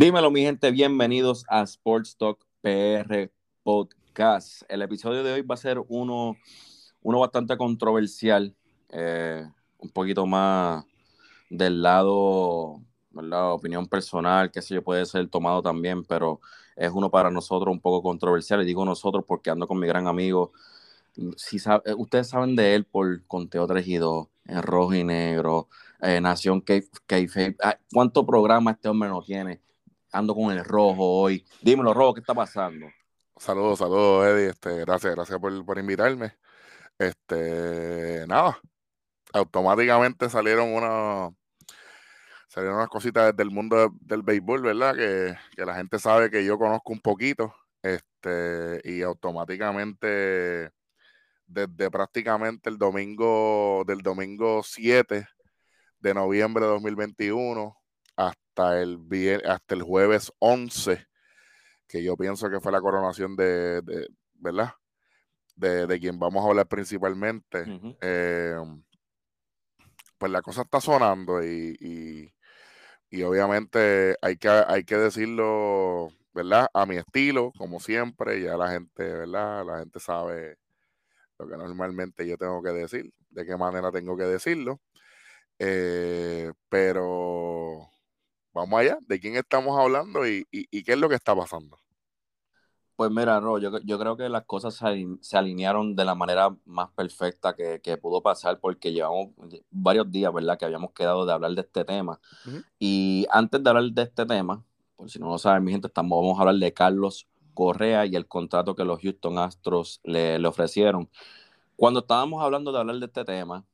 [0.00, 3.32] Dímelo, mi gente, bienvenidos a Sports Talk PR
[3.64, 4.62] Podcast.
[4.68, 6.36] El episodio de hoy va a ser uno,
[7.02, 8.54] uno bastante controversial,
[8.90, 9.44] eh,
[9.76, 10.84] un poquito más
[11.50, 12.80] del lado,
[13.10, 16.40] la opinión personal, que sé yo, puede ser tomado también, pero
[16.76, 18.62] es uno para nosotros un poco controversial.
[18.62, 20.52] Y digo nosotros porque ando con mi gran amigo.
[21.36, 25.66] Si sabe, ustedes saben de él por Conteo 3 y 2, en rojo y negro,
[26.00, 26.84] eh, Nación k
[27.64, 29.60] ah, ¿Cuánto programa este hombre no tiene?
[30.12, 31.44] Ando con el rojo hoy.
[31.60, 32.86] Dímelo, rojo, ¿qué está pasando?
[33.36, 34.48] Saludos, saludos, Eddie.
[34.50, 36.36] Este, gracias, gracias por, invitarme.
[36.98, 38.58] Este, nada,
[39.32, 41.32] automáticamente salieron unas
[42.48, 44.96] salieron unas cositas del mundo del béisbol, ¿verdad?
[44.96, 47.54] Que, la gente sabe que yo conozco un poquito.
[47.82, 50.72] Este, y automáticamente
[51.46, 55.26] desde prácticamente el domingo del domingo 7
[56.00, 57.76] de noviembre de 2021
[58.16, 58.47] hasta
[58.80, 58.98] el,
[59.46, 61.06] hasta el jueves 11,
[61.86, 63.82] que yo pienso que fue la coronación de,
[64.34, 64.74] ¿verdad?
[65.56, 67.64] De, quien vamos a hablar principalmente.
[68.00, 68.82] Em,
[70.18, 72.32] pues la cosa está sonando y,
[73.10, 76.68] y, obviamente hay que, hay que decirlo, ¿verdad?
[76.74, 79.64] A mi estilo, como siempre, ya la gente, ¿verdad?
[79.64, 80.58] La gente sabe
[81.38, 84.80] lo que normalmente yo tengo que decir, de qué manera tengo que decirlo.
[85.58, 87.88] Eh, pero
[88.58, 91.78] vamos allá, ¿de quién estamos hablando y, qué es lo que está pasando?
[92.96, 97.54] Pues mira, Ro, yo, creo que las cosas se, alinearon de la manera más perfecta
[97.54, 99.28] que, pudo pasar porque llevamos
[99.70, 100.58] varios días, ¿verdad?
[100.58, 102.20] Que habíamos quedado de hablar de este tema.
[102.78, 104.64] Y antes de hablar de este tema,
[104.96, 108.16] por si no lo saben, mi gente, estamos, vamos a hablar de Carlos Correa y
[108.16, 111.08] el contrato que los Houston Astros le, ofrecieron.
[111.76, 113.64] Cuando estábamos hablando de hablar de este tema,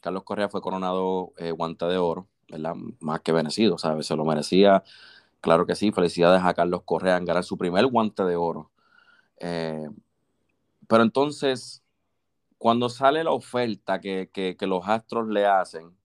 [0.00, 2.28] Carlos Correa fue coronado eh, guante de oro
[3.00, 4.06] más que merecido, ¿sabes?
[4.06, 4.82] Se lo merecía.
[5.40, 8.70] Claro que sí, felicidades a Carlos Correa en ganar su primer guante de oro.
[9.38, 9.88] Eh,
[10.86, 11.82] pero entonces,
[12.58, 15.96] cuando sale la oferta que, los Astros le hacen,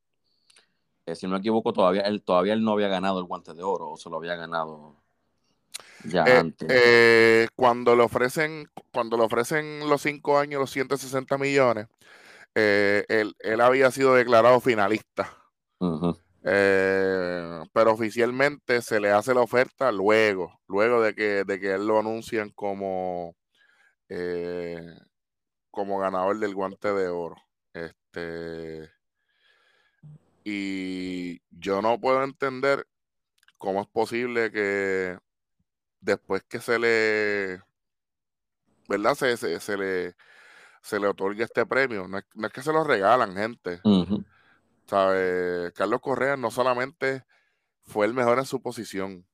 [1.05, 3.61] eh, si no me equivoco, todavía él, todavía él no había ganado el guante de
[3.61, 4.95] oro o se lo había ganado
[6.05, 7.49] ya eh, antes.
[7.55, 11.87] cuando le ofrecen, cuando le ofrecen los cinco años, los 160 millones,
[12.55, 15.29] él, había sido declarado finalista.
[16.47, 21.87] Eh, pero oficialmente se le hace la oferta luego, luego de que, de que él
[21.87, 23.35] lo anuncian como,
[24.09, 24.95] eh,
[25.71, 27.35] como ganador del guante de oro.
[27.73, 28.91] Este,
[30.43, 32.85] y yo no puedo entender
[33.57, 35.17] cómo es posible que
[35.99, 37.59] después que se le,
[38.87, 39.15] ¿verdad?
[39.15, 40.15] Se, se, le,
[40.83, 42.07] se le otorgue este premio.
[42.07, 43.81] No es, que se lo regalan, gente.
[44.87, 45.71] ¿Sabe?
[45.73, 47.23] Carlos Correa no solamente
[47.81, 49.25] fue el mejor en su posición,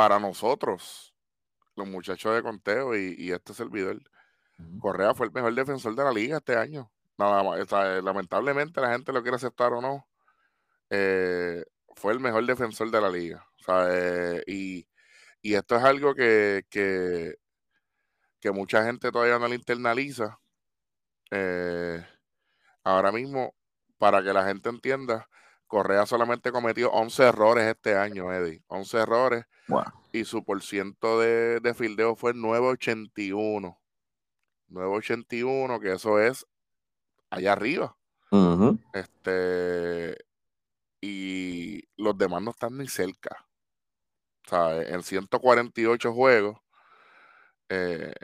[0.00, 1.14] para nosotros,
[1.76, 4.00] los muchachos de conteo y, este servidor,
[4.80, 6.90] Correa fue el mejor defensor de la liga este año.
[7.18, 7.70] Nada más,
[8.02, 10.06] lamentablemente la gente lo quiere aceptar o no,
[10.88, 11.64] eh,
[11.96, 13.46] fue el mejor defensor de la liga.
[14.46, 14.86] y,
[15.42, 17.36] esto es algo que, que,
[18.52, 20.38] mucha gente todavía no le internaliza.
[21.30, 22.04] Eh,
[22.84, 23.54] ahora mismo
[24.00, 25.28] para que la gente entienda,
[25.66, 28.64] Correa solamente cometió 11 errores este año, Eddie.
[28.68, 29.44] 11 errores.
[30.10, 33.78] Y su porciento de, de fildeo fue 981.
[34.68, 36.46] 981, que eso es
[37.28, 37.94] allá arriba.
[38.94, 40.16] Este.
[41.02, 43.46] Y los demás no están ni cerca.
[44.48, 46.58] Sea, en 148 juegos,
[47.68, 48.14] eh,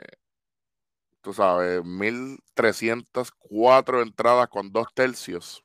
[1.21, 5.63] tú sabes, 1304 entradas con dos tercios.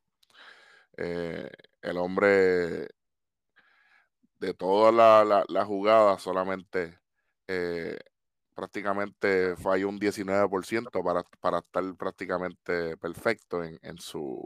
[0.97, 1.51] Eh,
[1.83, 2.89] el hombre
[4.39, 6.99] de toda la, la, jugada solamente
[7.49, 7.99] eh,
[8.55, 14.45] prácticamente falló un 19% para, para estar prácticamente perfecto en, su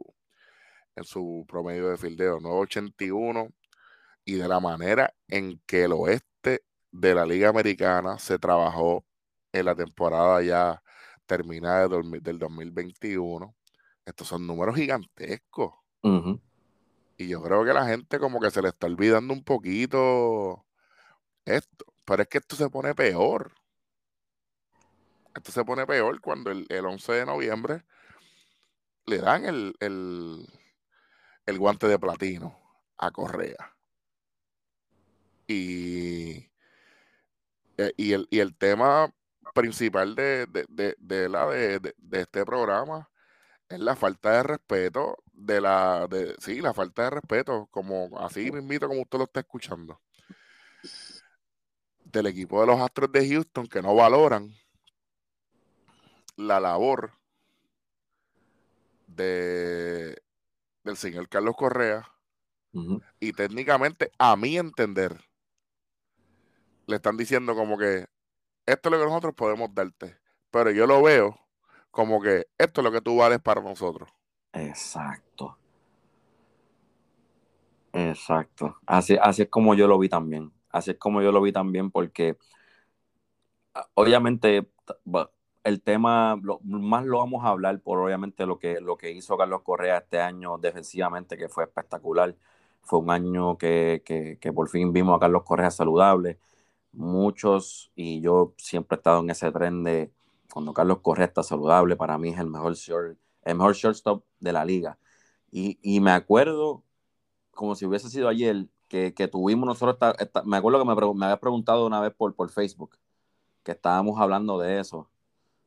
[0.96, 3.52] en su promedio de fildeo, 981
[4.24, 9.04] y de la manera en que el oeste de la Liga Americana se trabajó
[9.52, 10.82] en la temporada ya
[11.26, 13.54] terminada del 2021.
[14.04, 15.85] Estos son números gigantescos.
[17.18, 20.64] Y yo creo que la gente como que se le está olvidando un poquito
[21.44, 21.86] esto.
[22.04, 23.52] Pero es que esto se pone peor.
[25.34, 27.84] Esto se pone peor cuando el, 11 de noviembre
[29.06, 32.58] le dan el, el, guante de platino
[32.96, 33.74] a Correa.
[35.46, 36.50] Y,
[37.76, 39.12] eh, y, el, y el tema
[39.54, 43.10] principal de, de, la, de, este programa
[43.68, 48.50] es la falta de respeto de la, de, sí, la falta de respeto, como así
[48.50, 50.00] mismito como usted lo está escuchando.
[52.04, 54.54] del equipo de los Astros de Houston que no valoran
[56.36, 57.12] la labor
[59.06, 60.22] de
[60.84, 62.08] del señor Carlos Correa
[63.18, 65.18] y técnicamente a mi entender
[66.86, 68.06] le están diciendo como que
[68.66, 70.18] esto es lo que nosotros podemos darte,
[70.50, 71.45] pero yo lo veo
[71.96, 74.10] como que esto es lo que tú vales para nosotros.
[74.52, 75.56] Exacto.
[77.90, 78.76] Exacto.
[78.84, 80.52] Así, así es como yo lo vi también.
[80.68, 82.36] Así es como yo lo vi también porque
[83.72, 84.68] ah, obviamente
[85.64, 89.62] el tema, más lo vamos a hablar por obviamente lo que, lo que hizo Carlos
[89.62, 92.36] Correa este año defensivamente, que fue espectacular.
[92.82, 96.38] Fue un año que, que, por fin vimos a Carlos Correa saludable.
[96.92, 100.12] Muchos, y yo siempre he estado en ese tren de
[100.52, 104.52] cuando Carlos Correa está saludable, para mí es el mejor, short, el mejor shortstop de
[104.52, 104.98] la liga.
[105.50, 106.84] Y, y me acuerdo,
[107.52, 110.14] como si hubiese sido ayer, que, que tuvimos nosotros,
[110.44, 112.96] me acuerdo que me, me había preguntado una vez por, por Facebook,
[113.62, 115.10] que estábamos hablando de eso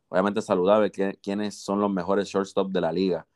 [0.10, 3.28] obviamente saludable, quiénes son los mejores shortstop de la liga.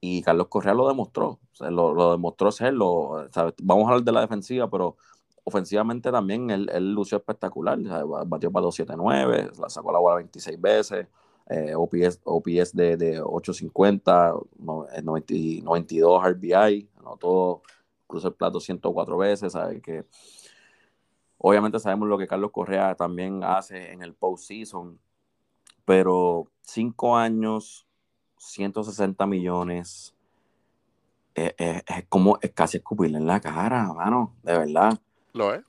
[0.00, 3.28] Y Carlos Correa lo demostró, lo, demostró serlo.
[3.62, 4.96] Vamos a hablar de la defensiva, pero
[5.48, 7.78] ofensivamente también él, lució espectacular.
[8.26, 11.06] Batió para 279, la sacó la bola 26 veces,
[11.48, 17.62] eh, OPS, OPS de, de 850, 92 RBI, anotó,
[18.06, 19.54] cruzó el plato 104 veces.
[19.82, 20.04] Que,
[21.38, 24.98] obviamente sabemos lo que Carlos Correa también hace en el postseason
[25.88, 27.86] pero cinco años,
[28.36, 30.14] 160 millones,
[31.34, 35.00] es, como es casi escupirle en la cara, mano, de verdad.
[35.32, 35.64] Lo es.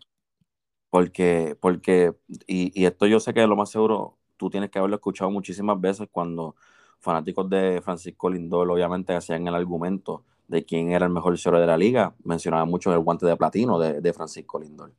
[0.89, 2.15] Porque, porque,
[2.47, 6.07] y, esto yo sé que lo más seguro tú tienes que haberlo escuchado muchísimas veces
[6.11, 6.55] cuando
[6.99, 11.67] fanáticos de Francisco Lindor obviamente hacían el argumento de quién era el mejor short de
[11.67, 14.91] la liga, mencionaba mucho el guante de platino de, de Francisco Lindor.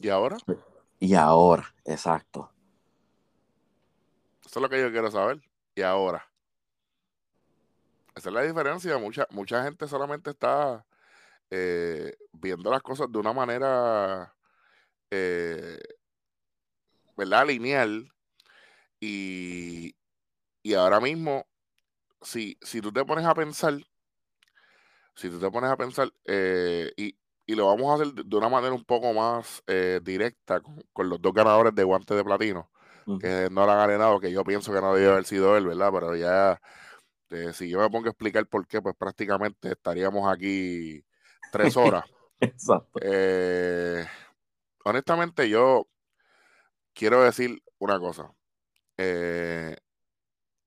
[0.00, 0.36] ¿Y ahora?
[0.98, 2.50] Y ahora, exacto.
[4.44, 5.40] Eso es lo que yo quiero saber.
[5.76, 6.26] Y ahora.
[8.16, 8.98] Esa es la diferencia.
[8.98, 10.84] Mucha, mucha gente solamente está
[11.50, 14.34] eh, viendo las cosas de una manera,
[15.10, 15.78] eh,
[17.16, 17.46] ¿verdad?
[17.46, 18.12] Lineal.
[19.00, 19.94] Y,
[20.62, 21.46] y ahora mismo,
[22.22, 23.78] si, si tú te pones a pensar,
[25.14, 27.16] si tú te pones a pensar, eh, y,
[27.46, 29.62] y, lo vamos a hacer de una manera un poco más
[30.02, 32.70] directa con, con, los dos ganadores de guante de platino
[33.18, 35.90] que no lo han ganado, que yo pienso que no debe haber sido él, ¿verdad?
[35.92, 36.60] Pero ya,
[37.30, 41.04] eh, si yo me pongo a explicar por qué, pues prácticamente estaríamos aquí
[41.50, 42.04] tres horas.
[42.40, 43.00] Exacto.
[43.02, 44.06] Eh,
[44.84, 45.86] honestamente, yo
[46.94, 48.32] quiero decir una cosa.
[48.96, 49.76] Eh,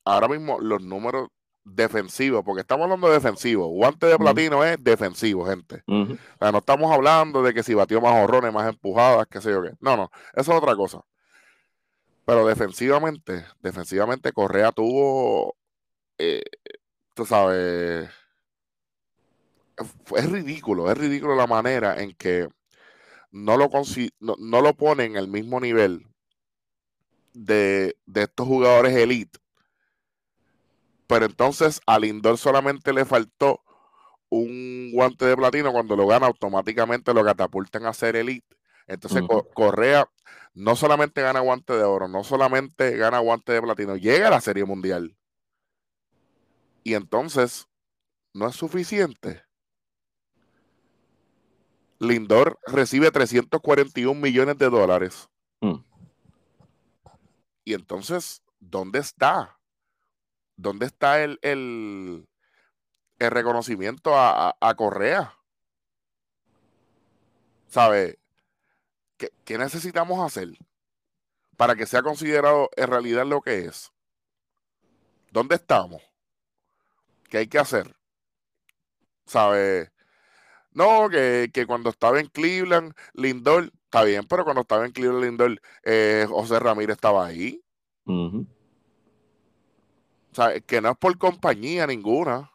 [0.06, 1.30] ahora mismo los números
[1.66, 3.68] defensivos, porque estamos hablando de defensivo.
[3.68, 5.84] Guante de platino es defensivo, gente.
[5.88, 6.08] o
[6.40, 9.62] sea, no estamos hablando de que si batió más horrones, más empujadas, qué sé yo
[9.62, 9.72] qué.
[9.80, 11.02] No, no, eso es otra cosa.
[12.26, 15.56] Pero defensivamente, defensivamente Correa tuvo,
[16.18, 16.44] eh,
[17.14, 18.10] tú sabes,
[20.16, 22.48] es ridículo, es ridículo la manera en que
[23.32, 23.70] no lo,
[24.20, 26.06] no, lo pone en el mismo nivel
[27.34, 29.40] de, estos jugadores elite.
[31.08, 33.62] Pero entonces a Lindor solamente le faltó
[34.30, 38.56] un guante de platino cuando lo gana automáticamente lo catapultan a ser elite.
[38.88, 39.24] Entonces
[39.54, 40.08] Correa
[40.54, 44.42] no solamente gana guante de oro, no solamente gana guante de platino, llega a la
[44.42, 45.16] Serie Mundial.
[46.84, 47.68] Y entonces,
[48.34, 49.44] no es suficiente.
[52.04, 55.30] Lindor recibe 341 millones de dólares.
[55.62, 55.84] Mm.
[57.66, 59.60] Y entonces, ¿dónde está?
[60.56, 62.28] ¿Dónde está el, el,
[63.20, 65.34] reconocimiento a, a Correa?
[67.68, 68.20] ¿Sabe?
[69.46, 70.50] ¿Qué, necesitamos hacer
[71.58, 73.92] para que sea considerado en realidad lo que es?
[75.32, 76.02] ¿Dónde estamos?
[77.30, 77.96] ¿Qué hay que hacer?
[79.26, 79.93] ¿Sabe?
[80.74, 85.62] No, que, cuando estaba en Cleveland, Lindor, está bien, pero cuando estaba en Cleveland, Lindor,
[85.84, 87.62] eh, José Ramírez estaba ahí.
[88.06, 92.52] O sea, que no es por compañía ninguna.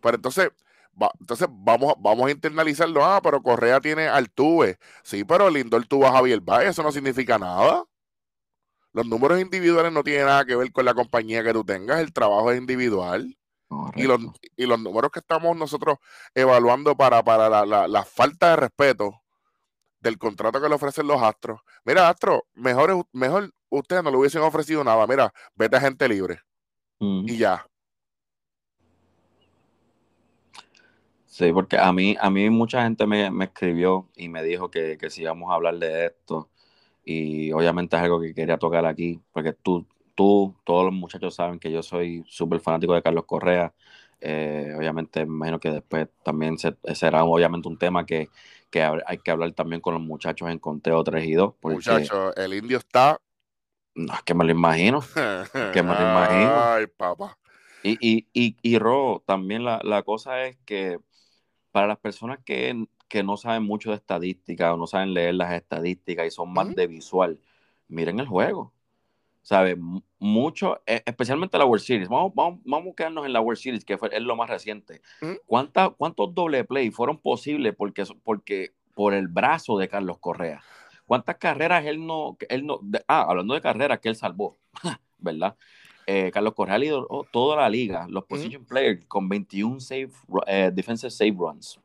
[0.00, 0.50] Pero entonces,
[1.20, 3.04] entonces vamos, vamos a internalizarlo.
[3.04, 4.78] Ah, pero Correa tiene Altuve.
[5.02, 6.42] Sí, pero Lindor tuvo a Javier.
[6.62, 7.84] Eso no significa nada.
[8.92, 12.00] Los números individuales no tienen nada que ver con la compañía que tú tengas.
[12.00, 13.36] El trabajo es individual.
[13.94, 14.20] Y los,
[14.56, 15.98] y los, números que estamos nosotros
[16.34, 19.22] evaluando para, para la, la, falta de respeto
[20.00, 21.60] del contrato que le ofrecen los Astros.
[21.84, 25.06] Mira, Astro, mejor, mejor ustedes no le hubiesen ofrecido nada.
[25.06, 26.40] Mira, vete a gente libre.
[26.98, 27.64] Y ya.
[31.26, 35.08] Sí, porque a mí, a mí mucha gente me, escribió y me dijo que, que
[35.10, 36.50] si íbamos a hablar de esto,
[37.04, 41.58] y obviamente es algo que quería tocar aquí, porque tú, tú todos los muchachos saben
[41.58, 43.72] que yo soy súper fanático de Carlos Correa.
[44.20, 48.28] Eh, obviamente, me imagino que después también será obviamente un tema que,
[49.06, 51.54] hay que hablar también con los muchachos en conteo 3 y 2.
[51.62, 53.20] Muchachos, el indio está.
[53.94, 55.00] No, es que me lo imagino.
[55.72, 56.52] que me lo imagino.
[56.62, 57.36] Ay, papá.
[57.82, 60.98] Y, y, y, y Ro, también la, la cosa es que
[61.70, 62.86] para las personas que,
[63.24, 66.86] no saben mucho de estadística o no saben leer las estadísticas y son más de
[66.86, 67.40] visual,
[67.88, 68.72] miren el juego.
[69.42, 69.76] ¿Sabes?
[70.18, 72.08] Mucho, e, especialmente la World Series.
[72.08, 75.02] Vamos, vamos, vamos a quedarnos en la World Series, que fue, es lo más reciente.
[75.46, 80.62] ¿Cuántos doble play fueron posibles porque, porque, por el brazo de Carlos Correa?
[81.06, 84.58] ¿Cuántas carreras él no, él no, ah, hablando de carreras que él salvó,
[85.18, 85.56] ¿verdad?
[86.06, 90.10] Eh, Carlos Correa lideró toda la liga, los position players, con 21 save,
[90.46, 91.78] eh, defensive save runs.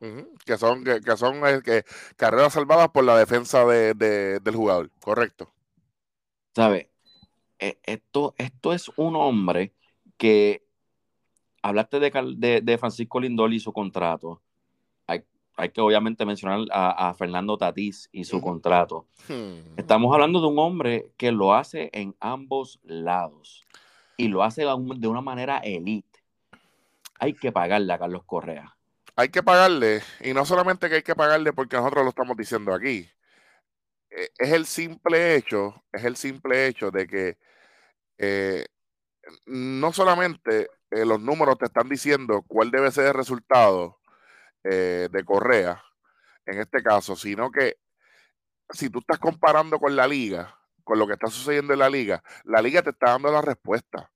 [0.44, 1.82] Que son, que, son eh,
[2.16, 5.52] carreras salvadas por la defensa del jugador, correcto.
[6.56, 6.90] ¿Sabe?
[7.58, 9.72] Esto, esto es un hombre
[10.16, 10.62] que
[11.62, 14.40] hablaste de, de, Francisco Lindol y su contrato.
[15.06, 15.24] Hay,
[15.56, 19.06] hay que obviamente mencionar a, Fernando Tatís y su contrato.
[19.28, 19.76] Hmm.
[19.76, 23.64] Estamos hablando de un hombre que lo hace en ambos lados
[24.16, 26.20] y lo hace de una manera elite.
[27.18, 28.76] Hay que pagarle a Carlos Correa.
[29.18, 32.74] Hay que pagarle, y no solamente que hay que pagarle porque nosotros lo estamos diciendo
[32.74, 33.08] aquí.
[34.16, 37.38] E, es el simple hecho, es el simple hecho de que
[38.18, 38.66] eh,
[39.46, 44.00] no solamente eh, los números te están diciendo cuál debe ser el resultado
[44.64, 45.82] eh, de Correa,
[46.46, 47.76] en este caso, sino que
[48.70, 52.22] si tú estás comparando con la liga, con lo que está sucediendo en la liga,
[52.44, 54.10] la liga te está dando la respuesta.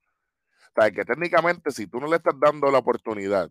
[0.76, 3.50] O sea, que técnicamente si tú no le estás dando la oportunidad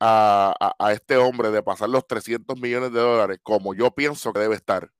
[0.00, 4.54] a, este hombre de pasar los 300 millones de dólares como yo pienso que debe
[4.54, 4.90] estar,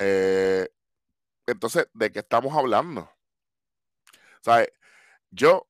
[0.00, 0.68] eh,
[1.46, 3.10] entonces, ¿de qué estamos hablando?
[4.46, 4.50] O
[5.30, 5.68] yo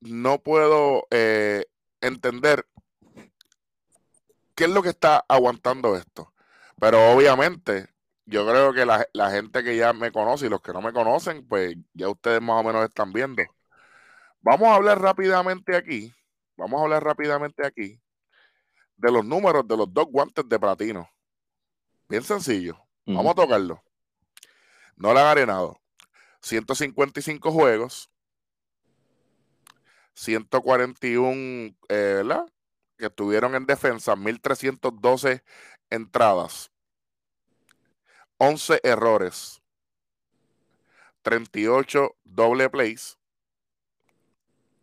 [0.00, 1.64] no puedo eh,
[2.00, 2.66] entender
[4.54, 6.32] qué es lo que está aguantando esto.
[6.80, 7.88] Pero obviamente
[8.26, 11.46] yo creo que la, gente que ya me conoce y los que no me conocen,
[11.46, 13.42] pues ya ustedes más o menos están viendo.
[14.40, 16.14] Vamos a hablar rápidamente aquí,
[16.56, 18.00] vamos a hablar rápidamente aquí
[18.96, 21.08] de los números de los dos guantes de platino.
[22.08, 22.87] Bien sencillo.
[23.14, 23.82] Vamos a tocarlo.
[24.96, 25.80] No le han arenado.
[26.42, 28.10] 155 juegos,
[30.14, 32.46] 141, eh, ¿verdad?
[32.96, 35.42] Que estuvieron en defensa, 1312
[35.90, 36.70] entradas.
[38.36, 39.62] 11 errores,
[41.22, 43.18] 38 doble plays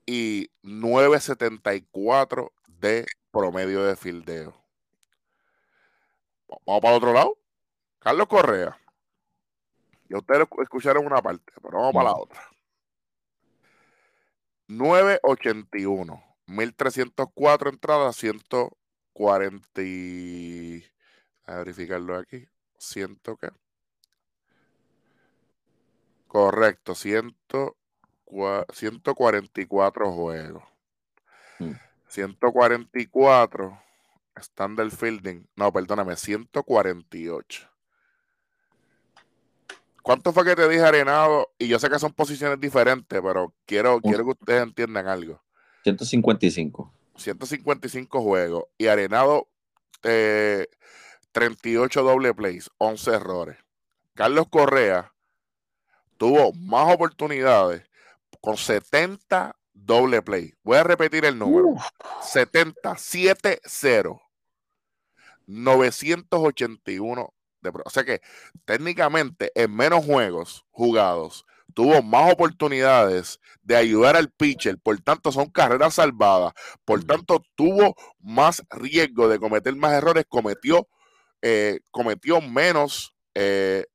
[0.05, 4.62] y 9.74 de promedio de fildeo.
[6.65, 7.45] Vamos para el otro lado.
[8.06, 8.80] Carlos Correa.
[10.08, 12.40] Y ustedes escucharon una parte, pero vamos para la otra.
[14.68, 19.82] 981, 1304 entradas, 140.
[21.48, 22.48] A verificarlo aquí
[22.78, 23.50] ciento que.
[26.28, 27.76] Correcto, ciento,
[28.72, 30.64] 144 juegos.
[32.10, 34.40] 144 mm.
[34.42, 35.48] standard fielding.
[35.56, 37.75] No, perdóname, 148.
[40.06, 41.52] ¿Cuánto fue que te dije Arenado?
[41.58, 45.42] Y yo sé que son posiciones diferentes, pero quiero, quiero que ustedes entiendan algo.
[45.82, 46.94] 155.
[47.16, 48.66] 155 juegos.
[48.78, 49.48] Y Arenado
[50.04, 50.68] eh,
[51.32, 53.58] 38 doble plays, 11 errores.
[54.14, 55.12] Carlos Correa
[56.18, 57.82] tuvo más oportunidades
[58.42, 60.54] con 70 doble play.
[60.62, 61.74] Voy a repetir el número.
[62.22, 64.22] 70, 7, 0.
[65.48, 67.35] 981
[67.65, 68.22] de O sea que
[68.65, 75.50] técnicamente en menos juegos jugados tuvo más oportunidades de ayudar al pitcher, por tanto son
[75.50, 76.53] carreras salvadas,
[76.86, 80.88] por tanto tuvo más riesgo de cometer más errores, cometió
[81.48, 83.86] eh, cometió menos eh,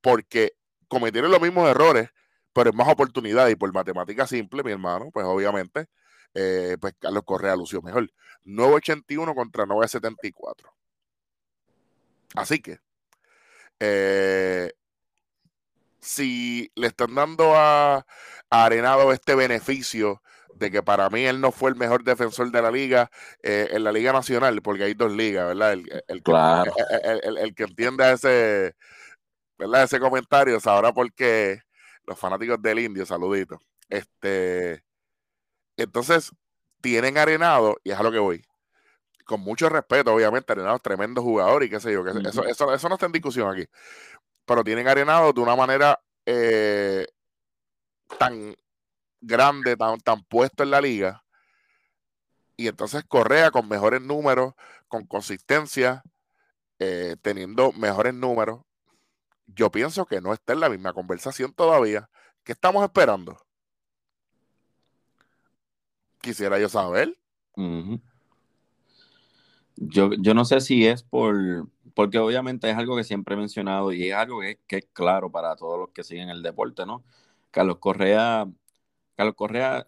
[0.00, 0.52] porque
[0.86, 2.08] cometieron los mismos errores,
[2.52, 5.86] pero en más oportunidades y por matemática simple, mi hermano, pues obviamente,
[6.34, 8.12] eh, pues Carlos Correa lució mejor.
[8.44, 10.72] 9.81 contra 9.74.
[12.36, 12.78] Así que,
[16.00, 18.06] si le están dando a,
[18.52, 20.20] Arenado este beneficio
[20.56, 23.08] de que para mí él no fue el mejor defensor de la liga
[23.44, 25.72] eh, en la Liga Nacional, porque hay dos ligas, ¿verdad?
[25.72, 25.84] El,
[26.22, 26.32] que,
[27.40, 28.74] el, que entienda ese,
[29.56, 29.84] ¿verdad?
[29.84, 31.62] ese comentario sabrá por qué
[32.04, 33.60] los fanáticos del Indio, saluditos.
[33.88, 34.82] Este,
[35.76, 36.32] entonces,
[36.80, 38.44] tienen arenado, y es a lo que voy,
[39.30, 42.74] con mucho respeto, obviamente, Arenado es tremendo jugador y qué sé yo, que eso, eso,
[42.74, 43.64] eso, no está en discusión aquí.
[44.44, 47.06] Pero tienen Arenado de una manera eh,
[48.18, 48.56] tan
[49.20, 51.22] grande, tan, tan puesto en la liga.
[52.56, 54.54] Y entonces Correa con mejores números,
[54.88, 56.02] con consistencia,
[56.80, 58.62] eh, teniendo mejores números.
[59.46, 62.10] Yo pienso que no está en la misma conversación todavía.
[62.42, 63.40] ¿Qué estamos esperando?
[66.20, 67.16] Quisiera yo saber.
[69.80, 73.92] Yo, yo no sé si es por, porque obviamente es algo que siempre he mencionado
[73.92, 77.04] y es algo que, que, es claro para todos los que siguen el deporte, ¿no?
[77.50, 78.46] Carlos Correa,
[79.16, 79.86] Carlos Correa,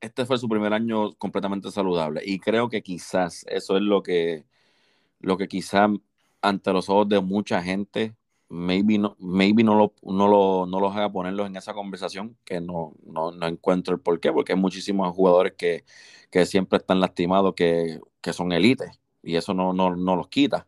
[0.00, 4.44] este fue su primer año completamente saludable y creo que quizás eso es lo que,
[5.20, 5.90] lo que quizás
[6.42, 8.16] ante los ojos de mucha gente
[8.52, 12.60] maybe no, maybe no, lo, no, lo, no los haga ponerlos en esa conversación, que
[12.60, 15.84] no, no, no, encuentro el por qué, porque hay muchísimos jugadores que,
[16.30, 20.66] que siempre están lastimados, que, que son élites, y eso no, no, no los quita.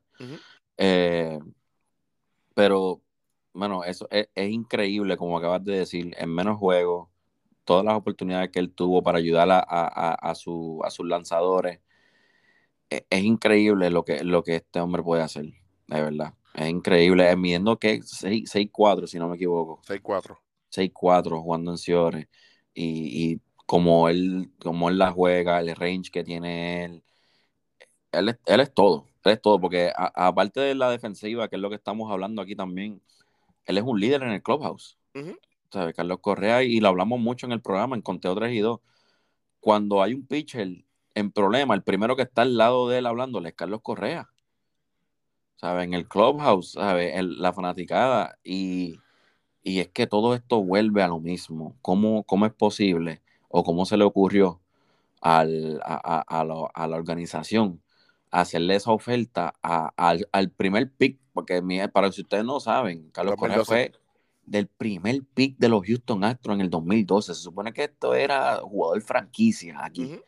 [0.76, 1.38] eh,
[2.54, 3.00] pero,
[3.54, 7.08] bueno, eso es, es, increíble, como acabas de decir, en menos juegos,
[7.64, 11.80] todas las oportunidades que él tuvo para ayudar a, a, a, su, a sus lanzadores,
[12.90, 15.46] es, es, increíble lo que, lo que este hombre puede hacer,
[15.87, 16.34] de verdad.
[16.54, 17.34] Es increíble.
[17.37, 19.82] Midiendo que 6-4, si no me equivoco.
[19.82, 20.38] 6-4.
[20.70, 22.28] 6-4 jugando en Ciores.
[22.73, 27.02] Y, y, como él, como él la juega, el range que tiene él.
[28.18, 29.06] Él es, él es todo.
[29.25, 29.61] Él es todo.
[29.61, 33.00] Porque aparte de la defensiva, que es lo que estamos hablando aquí también,
[33.66, 34.99] él es un líder en el clubhouse.
[35.14, 35.38] Uh -huh.
[35.71, 35.92] ¿Sabe?
[35.94, 38.80] Carlos Correa, y lo hablamos mucho en el programa, en Conteo 3 y 2.
[39.61, 43.50] Cuando hay un pitcher en problema, el primero que está al lado de él hablándole
[43.50, 44.28] es Carlos Correa.
[45.56, 45.85] ¿sabes?
[45.85, 47.14] En el clubhouse, ¿sabes?
[47.16, 48.38] El, la fanaticada.
[48.44, 48.99] Y,
[49.62, 51.76] y, es que todo esto vuelve a lo mismo.
[51.83, 54.61] ¿Cómo, cómo es posible o cómo se le ocurrió
[55.21, 57.80] al, a, a, a, lo, a, la organización
[58.40, 61.18] hacerle esa oferta al, al, primer pick?
[61.32, 61.62] Porque
[61.92, 63.92] para si ustedes no saben, Carlos Correa fue
[64.44, 67.35] del primer pick de los Houston Astros en el 2012.
[67.35, 70.04] Se supone que esto era jugador franquicia aquí.
[70.04, 70.22] Uh -huh.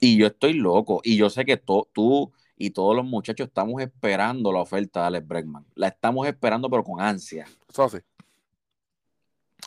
[0.00, 1.00] Y yo estoy loco.
[1.02, 5.06] Y yo sé que to, tú y todos los muchachos estamos esperando la oferta de
[5.06, 5.64] Alex Bregman.
[5.74, 7.46] La estamos esperando, pero con ansia.
[7.68, 7.98] Eso sí.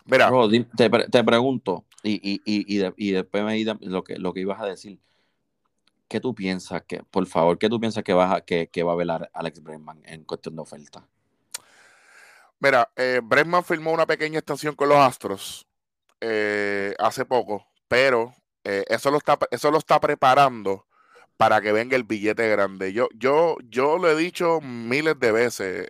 [0.06, 0.30] Mira.
[0.30, 4.42] Bro, te, te, pregunto, y, y, y, de, y después me lo que, lo que
[4.42, 5.00] ibas a decir.
[6.12, 8.98] ¿Qué tú piensas que, por favor, qué tú piensas que, vas a, que, va a
[8.98, 11.08] velar Alex Bregman en cuestión de oferta?
[12.60, 15.66] Mira, eh, Bregman firmó una pequeña extensión con los Astros
[16.20, 18.34] eh, hace poco, pero
[18.66, 20.86] eh, eso, lo está, eso lo está preparando
[21.38, 22.92] para que venga el billete grande.
[22.92, 25.88] Yo, yo, yo lo he dicho miles de veces.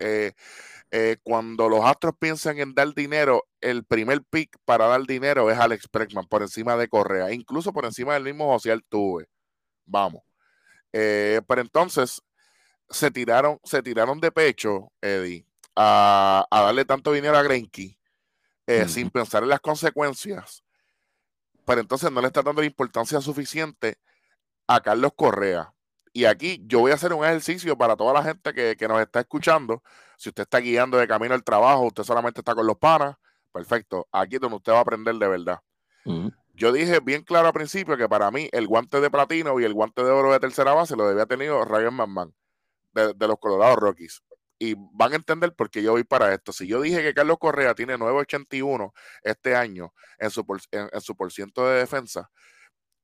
[0.92, 5.58] Eh, cuando los Astros piensan en dar dinero, el primer pick para dar dinero es
[5.58, 9.31] Alex Bregman por encima de Correa, incluso por encima del mismo José Altuve.
[9.92, 10.24] Vamos.
[10.94, 12.22] Eh, pero entonces
[12.90, 18.00] se tiraron, se tiraron de pecho, Eddie, a, a darle tanto dinero a Greinke
[18.68, 18.90] eh, mm.
[18.90, 20.64] sin pensar en las consecuencias.
[21.66, 23.98] Pero entonces no le está dando la importancia suficiente
[24.68, 25.74] a Carlos Correa.
[26.14, 29.02] Y aquí yo voy a hacer un ejercicio para toda la gente que, que, nos
[29.02, 29.84] está escuchando.
[30.18, 33.16] Si usted está guiando de camino al trabajo, usted solamente está con los panas,
[33.52, 34.08] perfecto.
[34.12, 35.60] Aquí es donde usted va a aprender de verdad.
[36.54, 39.74] Yo dije bien claro al principio que para mí el guante de platino y el
[39.74, 42.36] guante de oro de tercera base lo debía tenido Ryan McMahon
[42.94, 44.22] de, los Colorado Rockies.
[44.60, 46.52] Y van a entender por qué yo voy para esto.
[46.52, 48.92] Si yo dije que Carlos Correa tiene 9.81
[49.24, 52.30] este año en su, por, en, su por ciento de defensa,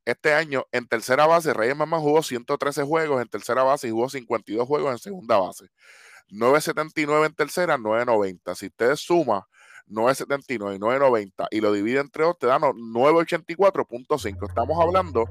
[0.05, 4.07] este año en tercera base, Reyes Mamá jugó 113 juegos en tercera base y jugó
[4.07, 5.65] 52 juegos en segunda base.
[6.29, 8.55] 9.79 en tercera, 9.90.
[8.55, 9.41] Si ustedes suman
[9.89, 14.47] 9.79 y 9.90 y lo divide entre dos, te dan 9.84.5.
[14.47, 15.26] Estamos hablando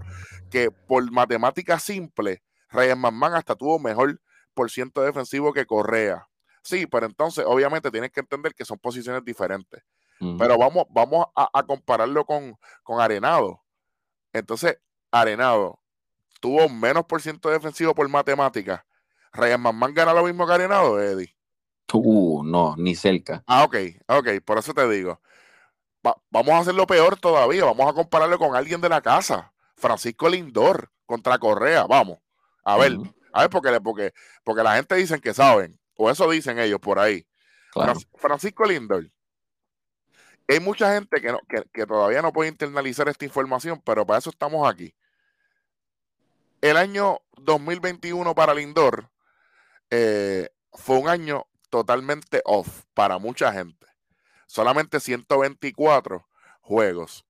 [0.50, 4.20] que por matemática simple, Reyes Mamán hasta tuvo mejor
[4.54, 6.28] por ciento defensivo que Correa.
[6.62, 9.82] Sí, pero entonces obviamente tienes que entender que son posiciones diferentes.
[10.20, 10.38] Uh -huh.
[10.38, 13.62] Pero vamos, vamos a, a compararlo con, con Arenado
[14.38, 14.78] entonces,
[15.10, 15.80] Arenado
[16.40, 18.82] tuvo menos por ciento defensivo por matemáticas.
[19.32, 21.35] Ryan Manman gana lo mismo que Arenado, Eddie.
[21.92, 23.42] Uh, no, ni cerca.
[23.46, 23.76] Ah, ok,
[24.08, 25.20] ok, por eso te digo.
[26.06, 27.64] Va, vamos a hacerlo peor todavía.
[27.64, 29.52] Vamos a compararlo con alguien de la casa.
[29.76, 31.84] Francisco Lindor contra Correa.
[31.84, 32.18] Vamos.
[32.64, 33.14] A ver, uh -huh.
[33.32, 36.98] a ver, porque, porque, porque la gente dicen que saben, o eso dicen ellos por
[36.98, 37.26] ahí.
[37.72, 37.94] Claro.
[38.16, 39.10] Francisco Lindor
[40.48, 44.18] hay mucha gente que, no, que, que, todavía no puede internalizar esta información, pero para
[44.18, 44.94] eso estamos aquí.
[46.60, 49.10] El año 2021 para Lindor
[49.90, 53.86] eh, fue un año totalmente off para mucha gente.
[54.46, 56.26] Solamente 124
[56.60, 57.24] juegos.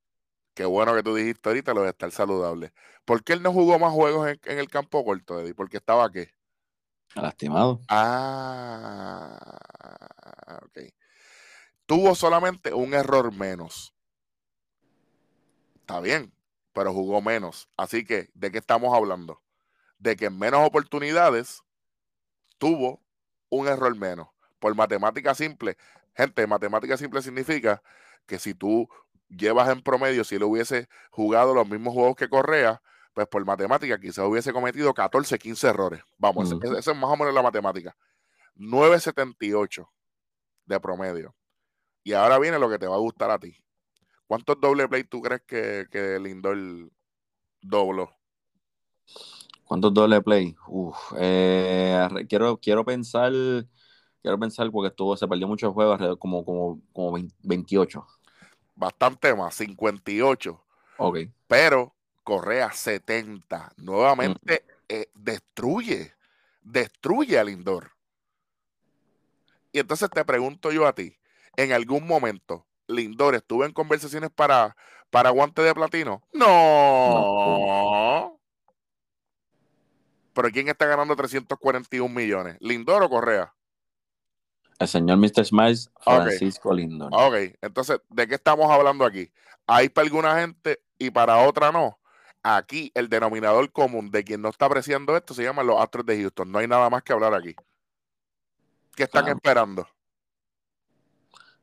[0.55, 2.73] Qué bueno que tú dijiste ahorita lo de estar saludable.
[3.05, 5.55] ¿Por qué él no jugó más juegos en, el campo corto, Eddie?
[5.55, 6.31] ¿Porque estaba qué?
[7.15, 7.81] Lastimado.
[7.89, 9.39] Ah,
[10.63, 10.79] ok.
[11.87, 13.95] Tuvo solamente un error menos.
[15.77, 16.35] Está bien,
[16.73, 17.69] pero jugó menos.
[17.77, 19.41] Así que, ¿de qué estamos hablando?
[19.99, 21.63] De que en menos oportunidades
[22.59, 23.06] tuvo
[23.49, 24.29] un error menos.
[24.59, 25.77] Por matemática simple.
[26.15, 27.83] Gente, matemática simple significa
[28.27, 28.89] que si tú
[29.29, 32.81] llevas en promedio, si él hubiese jugado los mismos juegos que Correa,
[33.13, 36.03] pues por matemática quizás hubiese cometido 14, 15 errores.
[36.19, 37.97] Vamos, esa es más o menos la matemática.
[38.57, 39.89] 9.78
[40.67, 41.35] de promedio.
[42.03, 43.57] Y ahora viene lo que te va a gustar a ti.
[44.27, 46.59] ¿Cuántos doble play tú crees que, que Lindor
[47.61, 48.17] dobló?
[49.67, 50.57] ¿Cuántos doble play?
[50.69, 53.33] Uf, eh, quiero, quiero pensar,
[54.23, 58.07] quiero pensar porque estuvo, se perdió muchos juegos, como, como, como 28
[58.77, 60.63] bastante más, 58.
[60.99, 61.19] Ok.
[61.49, 63.73] Pero Correa 70.
[63.77, 66.15] Nuevamente eh, destruye,
[66.63, 67.91] destruye al Lindor.
[69.73, 71.19] Y entonces te pregunto yo a ti,
[71.57, 74.77] ¿en algún momento Lindor estuvo en conversaciones para,
[75.11, 76.23] para guante de platino?
[76.33, 78.36] No.
[80.37, 82.59] Pero ¿quién está ganando 341 millones?
[82.61, 83.55] ¿Lindor o Correa?
[84.79, 85.47] El señor Mr.
[85.47, 87.09] Smiles, Francisco Lindor.
[87.11, 89.31] Ok, entonces, ¿de qué estamos hablando aquí?
[89.67, 91.99] Hay para alguna gente y para otra no.
[92.43, 96.21] Aquí el denominador común de quien no está apreciando esto se llama los Astros de
[96.21, 96.53] Houston.
[96.53, 97.57] No hay nada más que hablar aquí.
[98.95, 99.89] ¿Qué están esperando?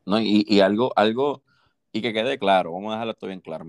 [0.04, 1.44] No, y, algo, algo,
[1.92, 3.66] y que quede claro, vamos a dejarlo esto bien claro,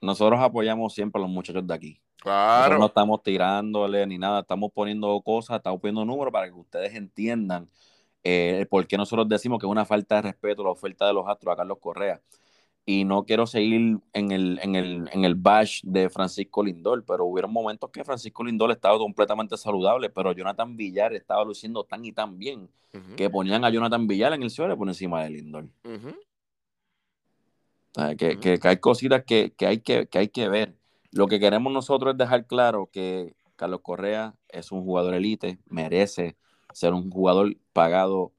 [0.00, 2.00] Nosotros apoyamos siempre a los muchachos de aquí.
[2.24, 2.78] Claro.
[2.78, 7.68] no estamos tirándole ni nada, estamos poniendo cosas, estamos poniendo números para que ustedes entiendan
[8.22, 11.28] eh, por qué nosotros decimos que es una falta de respeto la oferta de los
[11.28, 12.22] Astros a Carlos Correa.
[12.86, 17.26] Y no quiero seguir en el, en el, en el bash de Francisco Lindor, pero
[17.26, 22.12] hubieron momentos que Francisco Lindor estaba completamente saludable, pero Jonathan Villar estaba luciendo tan y
[22.12, 22.70] tan bien
[23.16, 25.66] que ponían a Jonathan Villar en el suelo por encima de Lindor.
[28.16, 30.74] que, que, hay cositas que, que, hay que, que hay que ver.
[31.14, 36.36] Lo que queremos nosotros es dejar claro que Carlos Correa es un jugador elite, merece
[36.72, 38.32] ser un jugador pagado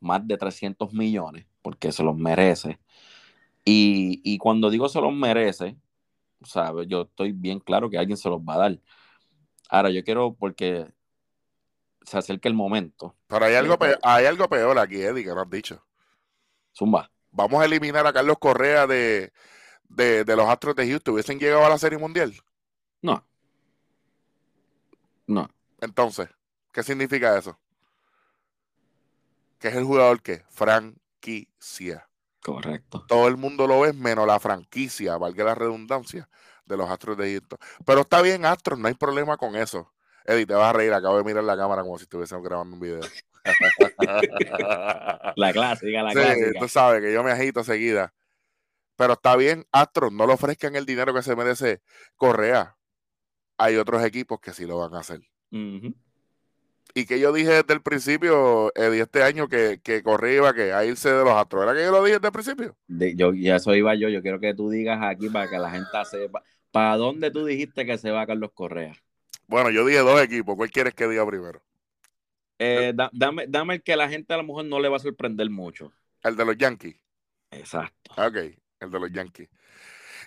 [0.00, 2.80] más de 300 millones, porque se los merece.
[3.62, 5.76] Y, cuando digo se los merece,
[6.42, 6.86] ¿sabes?
[6.88, 8.78] Yo estoy bien claro que alguien se los va a dar.
[9.68, 10.86] Ahora, yo quiero, porque
[12.04, 13.14] se acerca el momento.
[13.26, 15.84] Pero hay algo, peor, hay algo peor aquí, Eddie, que no has dicho.
[16.74, 17.10] Zumba.
[17.30, 19.30] Vamos a eliminar a Carlos Correa de,
[19.88, 21.14] de, de los Astros de Houston.
[21.14, 22.34] ¿Hubiesen llegado a la Serie Mundial?
[23.02, 23.24] No.
[25.26, 25.48] No.
[25.80, 26.28] Entonces,
[26.72, 27.58] ¿qué significa eso?
[29.64, 32.06] que es el jugador que franquicia.
[32.42, 33.06] Correcto.
[33.08, 36.28] Todo el mundo lo ve menos la franquicia, valga la redundancia,
[36.66, 37.56] de los Astros de Egipto.
[37.86, 39.90] Pero está bien, Astros, no hay problema con eso.
[40.26, 42.80] Eddie, te vas a reír, acabo de mirar la cámara como si estuviésemos grabando un
[42.80, 43.00] video.
[45.36, 46.60] la clásica, la sí, clásica.
[46.60, 48.12] Tú sabes que yo me agito seguida.
[48.96, 51.82] Pero está bien, Astros, no le ofrezcan el dinero que se merece
[52.16, 52.76] Correa.
[53.58, 55.20] Hay otros equipos que sí lo van a hacer.
[56.96, 60.84] Y que yo dije desde el principio, Eddie, este año que, que iba que a
[60.84, 61.64] irse de los Astros.
[61.64, 62.76] ¿Era que yo lo dije desde el principio?
[62.88, 64.08] yo, y eso iba yo.
[64.08, 66.42] Yo quiero que tú digas aquí para que la gente sepa.
[66.70, 68.94] ¿Para dónde tú dijiste que se va Carlos Correa?
[69.46, 70.56] Bueno, yo dije dos equipos.
[70.56, 71.62] ¿Cuál quieres que diga primero?
[72.58, 75.50] Eh, dame, dame el que la gente a lo mejor no le va a sorprender
[75.50, 75.92] mucho.
[76.22, 76.96] El de los Yankees.
[77.50, 78.12] Exacto.
[78.16, 79.48] Ok, el de los Yankees.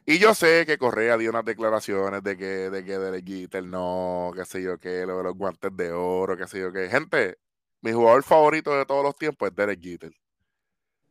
[0.05, 4.45] Y yo sé que Correa dio unas declaraciones de que, de que Derek no, qué
[4.45, 6.89] sé yo qué, lo de los guantes de oro, qué sé yo qué.
[6.89, 7.39] Gente,
[7.81, 10.13] mi jugador favorito de todos los tiempos es Derek Jeter.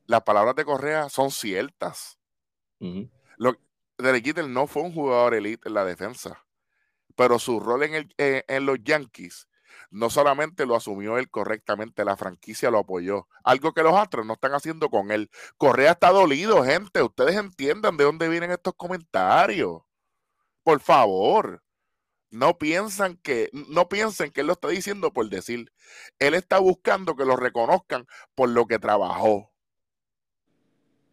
[0.07, 2.19] Las palabras de Correa son ciertas.
[3.99, 6.45] Derek Jeter no fue un jugador elite en la defensa,
[7.17, 9.49] pero su rol en, el, en los Yankees
[9.91, 13.29] no solamente lo asumió él correctamente, la franquicia lo apoyó.
[13.45, 15.31] Algo que los Astros no están haciendo con él.
[15.57, 17.03] Correa está dolido, gente.
[17.03, 19.83] Ustedes entiendan de dónde vienen estos comentarios.
[20.63, 21.63] Por favor.
[22.29, 25.73] No piensan que, no piensen que él lo está diciendo por decir.
[26.19, 29.53] Él está buscando que lo reconozcan por lo que trabajó.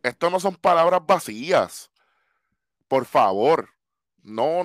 [0.02, 1.92] Esto no son palabras vacías.
[2.88, 3.70] Por favor.
[4.24, 4.64] No,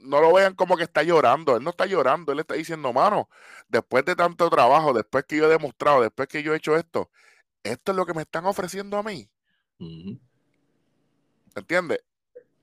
[0.00, 1.56] no lo vean como que está llorando.
[1.56, 3.28] Él no está llorando, él está diciendo, mano,
[3.68, 7.10] después de tanto trabajo, después que yo he demostrado, después que yo he hecho esto,
[7.62, 9.28] esto es lo que me están ofreciendo a mí.
[11.54, 12.00] ¿Entiendes?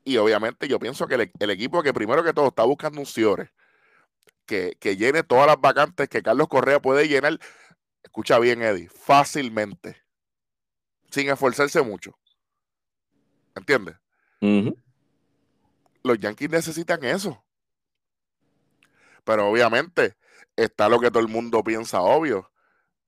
[0.04, 3.52] Y obviamente yo pienso que el, equipo que primero que todo está buscando un Ciore,
[4.46, 7.40] que, que llene todas las vacantes que Carlos Correa puede llenar,
[8.04, 9.98] escucha bien Eddie, fácilmente,
[11.10, 12.18] sin esforzarse mucho.
[13.56, 13.96] ¿Entiendes?
[16.06, 17.44] Los Yankees necesitan eso.
[19.24, 20.16] Pero obviamente
[20.56, 22.52] está lo que todo el mundo piensa obvio.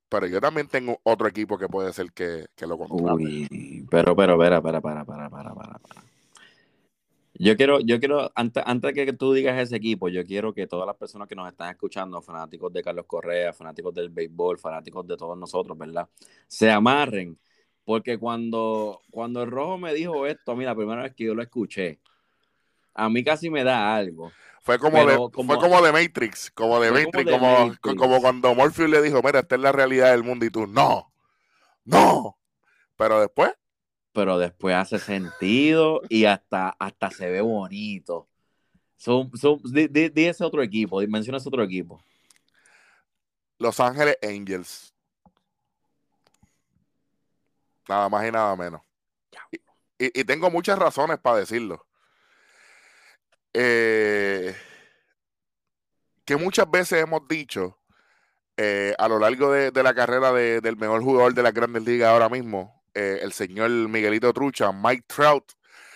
[0.10, 3.23] Pero yo también tengo otro equipo que puede ser que, lo contrate.
[3.23, 6.03] Uy, pero, pero, espera, para, para, para, para, para, para.
[7.39, 10.88] Yo quiero, yo quiero, antes, antes que tú digas ese equipo, yo quiero que todas
[10.88, 15.17] las personas que nos están escuchando, fanáticos de Carlos Correa, fanáticos del béisbol, fanáticos de
[15.17, 16.10] todos nosotros, ¿verdad?
[16.47, 17.38] Se amarren,
[17.83, 21.36] porque cuando, cuando el rojo me dijo esto, a mí la primera vez que yo
[21.36, 21.99] lo escuché,
[22.97, 24.31] a mí casi me da algo.
[24.62, 29.01] Fue como, de, fue como de Matrix, como de Matrix, como, como, cuando Morpheus le
[29.01, 31.13] dijo, mira, esta es la realidad del mundo y tú, no,
[31.86, 32.38] no.
[32.97, 33.53] Pero después.
[34.12, 38.27] Pero después hace sentido y hasta, hasta se ve bonito.
[38.97, 39.29] So,
[39.63, 42.03] di, ese otro equipo, menciona ese otro equipo.
[43.60, 44.93] Los Ángeles Angels.
[47.88, 48.81] Nada más y nada menos.
[49.97, 51.87] y tengo muchas razones para decirlo.
[53.60, 54.56] Eh,
[56.26, 57.80] que muchas veces hemos dicho
[58.56, 62.30] eh, a lo largo de, la carrera del mejor jugador de la Grandes Ligas ahora
[62.30, 65.54] mismo, eh, el señor Miguelito Trucha, Mike Trout,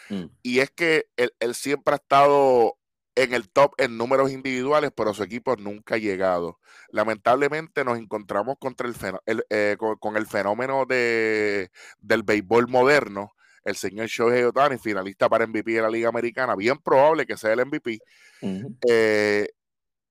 [0.10, 0.26] mm.
[0.42, 2.78] y es que él, siempre ha estado
[3.14, 6.60] en el top en números individuales, pero su equipo nunca ha llegado.
[6.90, 11.70] Lamentablemente nos encontramos contra el, con, el fenómeno de,
[12.00, 16.78] del béisbol moderno, el señor Shohei Otani, finalista para MVP de la Liga Americana, bien
[16.78, 18.00] probable que sea el MVP.
[18.90, 19.48] Eh,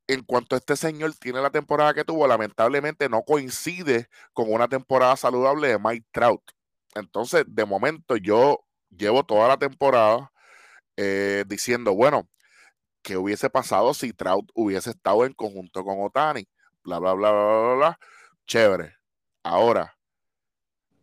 [0.06, 4.68] en cuanto a este señor tiene la temporada que tuvo, lamentablemente no coincide con una
[4.68, 6.42] temporada saludable de Mike Trout.
[6.94, 10.32] Entonces, de momento, yo llevo toda la temporada
[10.96, 12.28] eh, diciendo, bueno,
[13.02, 16.48] ¿qué hubiese pasado si Trout hubiese estado en conjunto con Otani?
[16.82, 17.98] Bla, bla, bla, bla, bla, bla.
[18.46, 18.96] Chévere.
[19.44, 19.96] Ahora,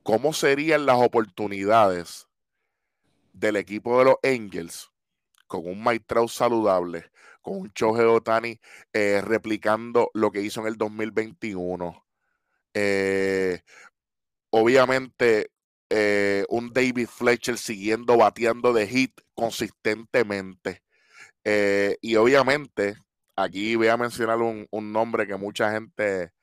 [0.04, 2.27] ¿cómo serían las oportunidades
[3.39, 4.91] del equipo de los Angels
[5.47, 8.60] con un Mike saludable, con un Choje Otani
[8.93, 12.06] eh, replicando lo que hizo en el 2021.
[12.73, 13.62] Eh,
[14.50, 15.52] obviamente,
[15.89, 20.84] eh, un David Fletcher siguiendo bateando de hit consistentemente.
[22.02, 22.97] y obviamente,
[23.36, 26.34] aquí voy a mencionar un, nombre que mucha gente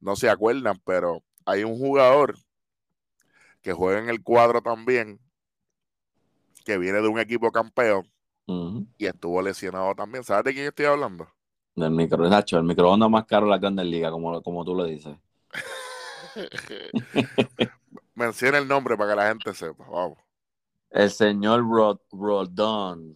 [0.00, 2.36] no se acuerdan, pero hay un jugador
[3.62, 5.20] que juega en el cuadro también,
[6.62, 8.08] que viene de un equipo campeón
[8.98, 10.24] y estuvo lesionado también.
[10.24, 11.28] ¿Sabes de quién estoy hablando?
[11.74, 14.84] Del micro, Nacho, el microondas más caro de la Grandes Liga, como, como tú lo
[14.84, 15.16] dices.
[18.14, 19.84] Menciona el nombre para que la gente sepa.
[19.88, 20.18] Vamos.
[20.90, 23.14] El señor Rod, Rodon.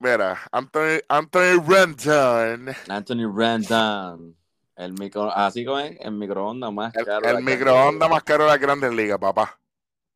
[0.00, 2.74] Mira, Anthony, Anthony Rendon.
[2.88, 4.36] Anthony Rendon.
[4.74, 7.26] El micro, así como es, el microondas más caro.
[7.26, 9.58] El, el microondas más caro de la Grandes Ligas, papá.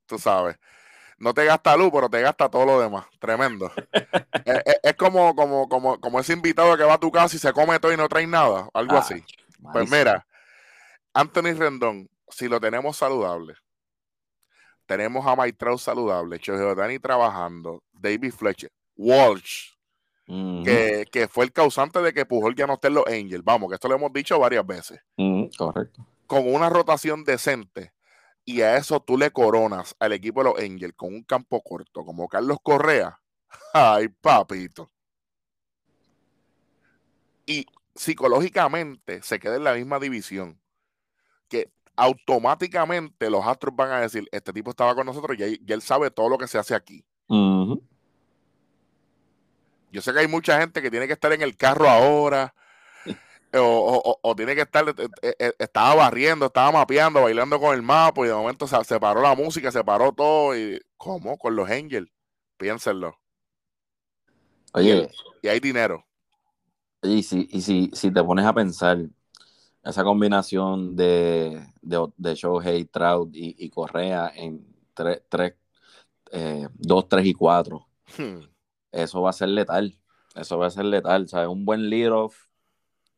[0.07, 0.59] Tú sabes
[1.21, 3.05] no te gasta luz, pero te gasta todo lo demás.
[3.19, 3.71] Tremendo.
[4.83, 7.79] es, como, como, como, como ese invitado que va a tu casa y se come
[7.79, 8.69] todo y no trae nada.
[8.73, 9.23] Algo ah, así.
[9.73, 10.27] Pues mira,
[11.13, 13.55] Anthony Rendón, si lo tenemos saludable,
[14.87, 16.41] tenemos a Mike saludable,
[16.75, 19.75] Dani trabajando, David Fletcher, Walsh,
[20.27, 23.45] que, fue el causante de que Pujol ya no esté en los Angels.
[23.45, 25.01] Vamos, que esto lo hemos dicho varias veces.
[25.57, 26.07] correcto.
[26.27, 27.93] Con una rotación decente
[28.45, 32.05] y a eso tú le coronas al equipo de los Angels con un campo corto
[32.05, 33.21] como Carlos Correa,
[33.73, 34.91] ay papito.
[37.47, 40.61] Y psicológicamente se queda en la misma división,
[41.49, 46.11] que automáticamente los Astros van a decir, este tipo estaba con nosotros y, él sabe
[46.11, 47.05] todo lo que se hace aquí.
[49.93, 52.55] Yo sé que hay mucha gente que tiene que estar en el carro ahora,
[53.59, 58.23] o, tiene que estar, eh, eh, eh, estaba barriendo, estaba mapeando, bailando con el mapa
[58.25, 61.37] y de momento se, paró la música, se paró todo y ¿cómo?
[61.37, 62.11] Con los Angels,
[62.57, 63.19] piénsenlo.
[64.73, 65.11] Oye.
[65.43, 66.05] Y, hay dinero.
[67.03, 68.99] y si, y si, si te pones a pensar,
[69.83, 75.55] esa combinación de, de, de Shohei, Trout y, Correa en 3, 3,
[76.75, 78.39] 2, 3 y 4, hmm.
[78.93, 79.97] eso va a ser letal.
[80.35, 81.29] Eso va a ser letal.
[81.29, 81.49] ¿sabes?
[81.49, 82.50] Un buen lead off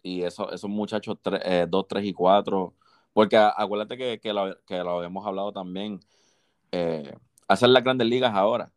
[0.03, 2.75] y eso, esos muchachos 2, eh, 3 y 4,
[3.13, 6.01] porque acuérdate que, que, lo, que lo habíamos hablado también,
[6.73, 7.15] eh,
[7.49, 8.73] hacer las grandes ligas ahora.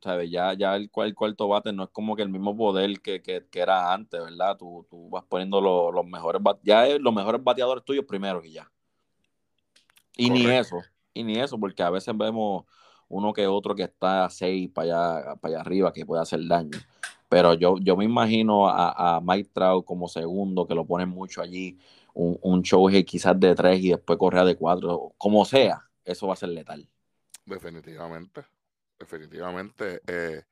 [0.00, 0.30] ¿sabes?
[0.30, 3.60] Ya, ya el, cuarto bate no es como que el mismo poder que, que, que
[3.60, 4.56] era antes, ¿verdad?
[4.56, 8.70] Tú, tú vas poniendo los mejores ya los mejores bateadores tuyos primero y ya.
[10.16, 10.78] Y ni eso,
[11.14, 12.64] y ni eso, porque a veces vemos
[13.08, 16.40] uno que otro que está a 6 para allá, para allá arriba que puede hacer
[16.46, 16.78] daño.
[17.28, 21.42] Pero yo, yo me imagino a, a Mike Trout como segundo, que lo ponen mucho
[21.42, 21.78] allí,
[22.14, 26.34] un, un show quizás de tres y después correa de cuatro, como sea, eso va
[26.34, 26.88] a ser letal.
[27.44, 28.44] Definitivamente,
[28.98, 30.02] definitivamente.
[30.06, 30.44] Eh,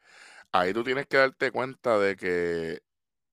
[0.53, 2.83] ahí tú tienes que darte cuenta de que,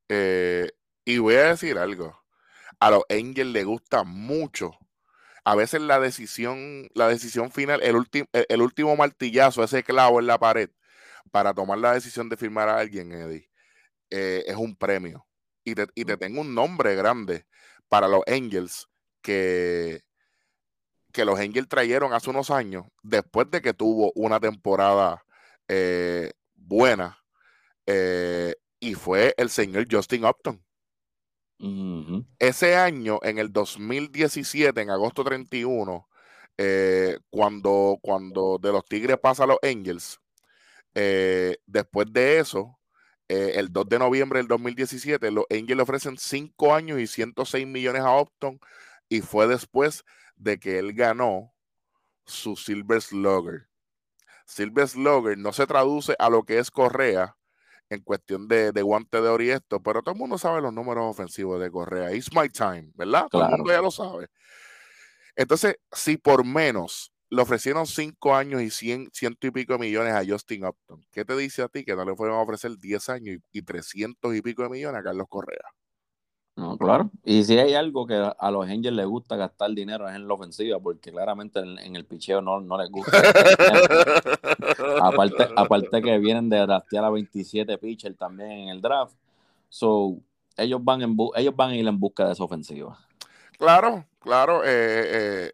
[0.09, 0.71] eh,
[1.05, 2.23] y voy a decir algo,
[2.79, 4.71] a los Angels le gusta mucho.
[5.45, 7.97] A veces la decisión, la decisión final, el,
[8.49, 10.69] el último martillazo, ese clavo en la pared,
[11.31, 13.49] para tomar la decisión de firmar a alguien, Eddie,
[14.09, 15.25] eh, es un premio.
[15.63, 17.45] Y te, y te tengo un nombre grande
[17.87, 18.87] para los Angels
[19.21, 20.01] que,
[21.11, 25.23] que los Angels trajeron hace unos años, después de que tuvo una temporada
[25.67, 27.17] eh, buena,
[27.85, 30.63] eh, y fue el señor Justin Upton.
[32.39, 36.09] Ese año, en el 2017, en agosto 31,
[37.29, 40.19] cuando, cuando de los Tigres pasa a los Angels,
[40.95, 42.79] eh, después de eso,
[43.29, 47.65] eh, el 2 de noviembre del 2017, los Angels le ofrecen 5 años y 106
[47.65, 48.59] millones a Upton
[49.09, 50.03] y fue después
[50.35, 51.53] de que él ganó
[52.25, 53.69] su Silver Slugger.
[54.45, 57.35] Silver Slugger no se traduce a lo que es Correa
[57.89, 61.05] en cuestión de, guante de oro y esto, pero todo el mundo sabe los números
[61.05, 62.13] ofensivos de Correa.
[62.13, 63.27] It's my time, ¿verdad?
[63.29, 64.27] Todo el mundo ya lo sabe.
[65.35, 70.13] Entonces, si por menos le ofrecieron cinco años y cien, ciento y pico de millones
[70.13, 71.03] a Justin Upton.
[71.11, 74.35] ¿Qué te dice a ti que no le fueron a ofrecer 10 años y, trescientos
[74.35, 75.63] y pico de millones a Carlos Correa?
[76.55, 77.09] No, claro.
[77.23, 80.35] Y si hay algo que a los Angels les gusta gastar dinero es en la
[80.35, 83.17] ofensiva, porque claramente en, el picheo no, no les gusta.
[85.01, 89.15] aparte, aparte que vienen de draftear a 27 pitchers también en el draft.
[89.69, 90.17] So,
[90.55, 92.99] ellos van, en ellos van a ir en busca de esa ofensiva.
[93.57, 94.63] Claro, claro.
[94.63, 95.51] Eh, eh,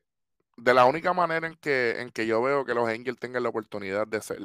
[0.61, 3.49] de la única manera en que, en que yo veo que los Angels tengan la
[3.49, 4.39] oportunidad de ser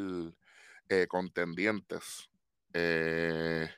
[0.89, 2.29] eh, contendientes
[2.73, 3.69] eh,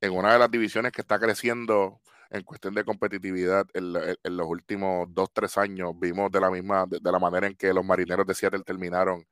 [0.00, 5.06] en una de las divisiones que está creciendo en cuestión de competitividad en, los últimos
[5.12, 8.34] dos, tres años, vimos de la misma, de, la manera en que los marineros de
[8.34, 9.26] Seattle terminaron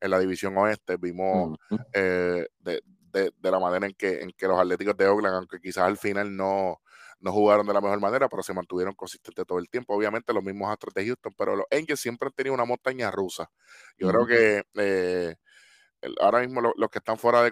[0.00, 1.58] en la división oeste, vimos
[1.92, 5.84] eh, de, de, la manera en que, en que los Atléticos de Oakland, aunque quizás
[5.84, 6.80] al final no,
[7.24, 9.94] no jugaron de la mejor manera, pero se mantuvieron consistentes todo el tiempo.
[9.94, 13.50] Obviamente los mismos Astros de Houston, pero los Angels siempre han tenido una montaña rusa.
[13.96, 15.34] Yo creo que eh,
[16.20, 17.50] ahora mismo los que están fuera de,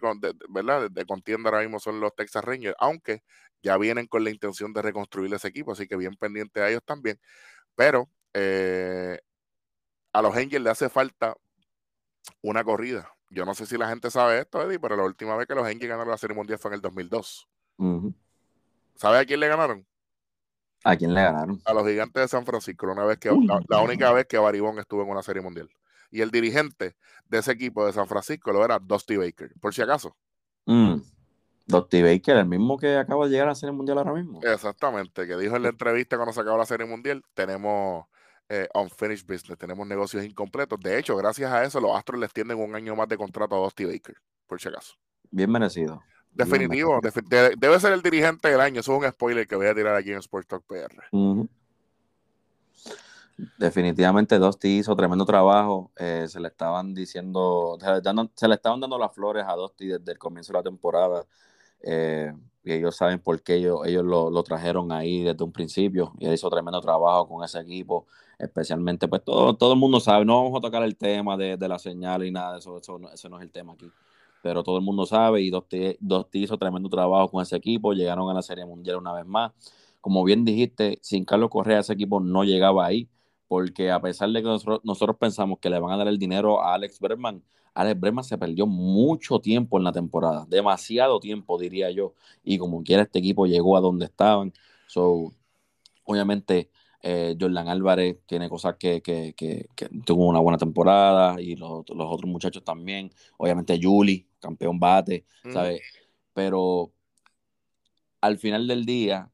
[0.51, 0.91] ¿verdad?
[0.91, 3.23] de, contienda ahora mismo son los Texas Rangers, aunque
[3.63, 6.83] ya vienen con la intención de reconstruir ese equipo, así que bien pendiente a ellos
[6.85, 7.19] también.
[7.75, 9.21] Pero eh,
[10.13, 11.35] a los Angels le hace falta
[12.43, 13.11] una corrida.
[13.31, 15.65] Yo no sé si la gente sabe esto, Eddie, pero la última vez que los
[15.65, 17.49] Angels ganaron la Serie Mundial fue en el 2002.
[18.97, 19.87] ¿Sabe a quién le ganaron?
[20.85, 21.61] ¿A quién le ganaron?
[21.65, 23.31] A los gigantes de San Francisco, una vez que,
[23.69, 25.71] la, única vez que Baribón estuvo en una serie mundial.
[26.11, 29.83] Y el dirigente de ese equipo de San Francisco lo era Dusty Baker, por si
[29.83, 30.17] acaso.
[30.67, 30.97] Mm.
[31.67, 34.41] Dusty Baker, el mismo que acaba de llegar a la serie mundial ahora mismo.
[34.43, 38.05] Exactamente, que dijo en la entrevista cuando se acabó la serie mundial, tenemos
[38.49, 40.79] eh, unfinished business, tenemos negocios incompletos.
[40.81, 43.59] De hecho, gracias a eso, los Astros les tienden un año más de contrato a
[43.61, 44.95] Dusty Baker, por si acaso.
[45.31, 46.03] Bien merecido.
[46.35, 46.99] Definitivo,
[47.59, 48.81] debe ser el dirigente del año.
[48.81, 51.03] Eso es un spoiler que voy a tirar aquí en Sports Talk PR.
[53.59, 55.91] Definitivamente Dusty hizo tremendo trabajo.
[55.97, 57.77] Eh, se le estaban diciendo,
[58.35, 61.27] se le, estaban dando las flores a Dusty desde el comienzo de la temporada.
[61.83, 62.33] Eh,
[62.65, 66.15] y ellos saben por qué ellos, ellos lo, trajeron ahí desde un principio.
[66.19, 68.07] Y él hizo tremendo trabajo con ese equipo.
[68.39, 70.25] Especialmente, pues todo, todo el mundo sabe.
[70.25, 72.79] No vamos a tocar el tema de, la señal y nada de eso.
[72.79, 73.91] Eso eso no es el tema aquí
[74.43, 75.99] pero todo el mundo sabe y Dosti,
[76.33, 79.53] hizo tremendo trabajo con ese equipo, llegaron a la Serie Mundial una vez más.
[80.01, 83.09] Como bien dijiste, sin Carlos Correa ese equipo no llegaba ahí,
[83.49, 86.75] porque a pesar de que nosotros, pensamos que le van a dar el dinero a
[86.75, 87.43] Alex Berman,
[87.75, 92.83] Alex Berman se perdió mucho tiempo en la temporada, demasiado tiempo diría yo, y como
[92.83, 94.53] quiera este equipo llegó a donde estaban.
[94.87, 95.33] So,
[96.05, 96.69] obviamente
[97.03, 99.03] eh, Jordan Álvarez tiene cosas que,
[100.05, 103.11] tuvo una buena temporada y los, otros muchachos también.
[103.37, 105.81] Obviamente Juli, campeón bate, ¿sabes?
[106.33, 106.93] Pero
[108.21, 109.31] al final del día,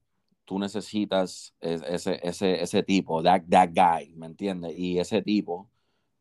[0.46, 4.76] tú necesitas ese, ese, ese tipo, that, that guy, ¿me entiendes?
[4.78, 5.68] Y ese tipo,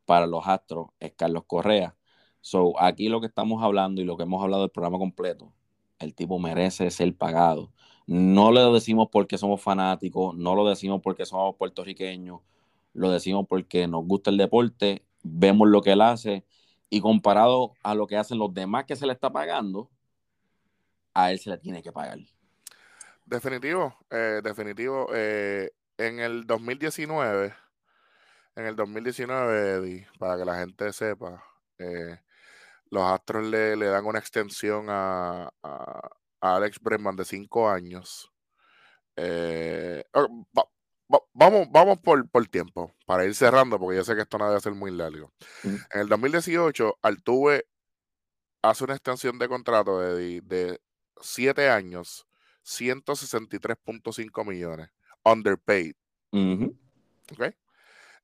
[0.04, 1.96] para los Astros, es Carlos Correa.
[2.42, 5.52] So, aquí lo que estamos hablando y lo que hemos hablado del programa completo,
[5.98, 7.72] el tipo merece ser pagado.
[8.08, 12.40] No lo decimos porque somos fanáticos, no lo decimos porque somos puertorriqueños,
[12.94, 16.42] lo decimos porque nos gusta el deporte, vemos lo que él hace
[16.88, 19.90] y comparado a lo que hacen los demás que se le está pagando,
[21.12, 22.18] a él se le tiene que pagar.
[23.26, 25.08] Definitivo, eh, definitivo.
[25.12, 27.54] Eh, en el 2019,
[28.56, 31.44] en el 2019, para que la gente sepa,
[31.78, 32.18] eh,
[32.90, 35.52] los Astros le, dan una extensión a,
[36.40, 38.32] Alex Bregman de cinco años.
[39.16, 40.04] Eh,
[41.32, 44.60] vamos vamos por, por, tiempo, para ir cerrando, porque yo sé que esto no debe
[44.60, 45.32] ser muy largo.
[45.64, 47.66] En el 2018, Altuve
[48.62, 50.80] hace una extensión de contrato de, de
[51.20, 52.26] 7 años,
[52.64, 54.90] 163.5 millones,
[55.24, 55.94] underpaid.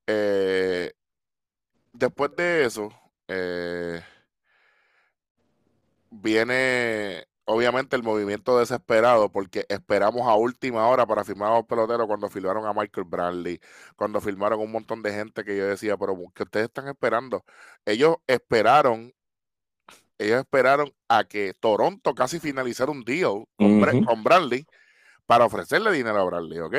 [0.07, 0.93] Eh,
[1.93, 2.91] después de eso,
[3.29, 4.03] eh,
[6.11, 12.07] viene obviamente el movimiento desesperado porque esperamos a última hora para firmar a los peloteros
[12.07, 13.61] cuando firmaron a Michael Bradley,
[13.97, 17.45] cuando firmaron un montón de gente que yo decía, pero que ustedes están esperando.
[17.84, 19.14] Ellos esperaron,
[20.18, 24.66] ellos esperaron a que Toronto casi finalizara un deal con, con Bradley
[25.26, 26.76] para ofrecerle dinero a Bradley, ¿ok?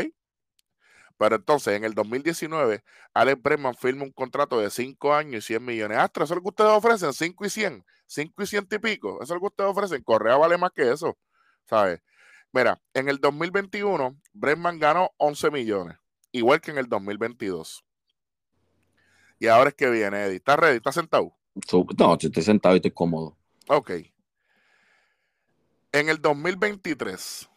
[1.17, 5.63] Pero entonces, en el 2019, Alex Bregman firma un contrato de 5 años y 100
[5.63, 5.97] millones.
[5.97, 7.13] Astro, ¿eso es lo que ustedes ofrecen?
[7.13, 9.21] 5 y 100, 5 y 100 y pico.
[9.21, 10.03] Eso es lo que ustedes ofrecen.
[10.03, 11.17] Correa vale más que eso,
[11.65, 12.01] ¿sabes?
[12.51, 15.97] Mira, en el 2021, Bregman ganó 11 millones,
[16.31, 17.83] igual que en el 2022.
[19.39, 20.37] Y ahora es que viene, Eddie.
[20.37, 20.77] ¿Estás ready?
[20.77, 21.35] ¿Estás sentado?
[21.97, 23.37] No, estoy sentado y estoy cómodo.
[23.67, 23.91] Ok.
[25.91, 27.49] En el 2023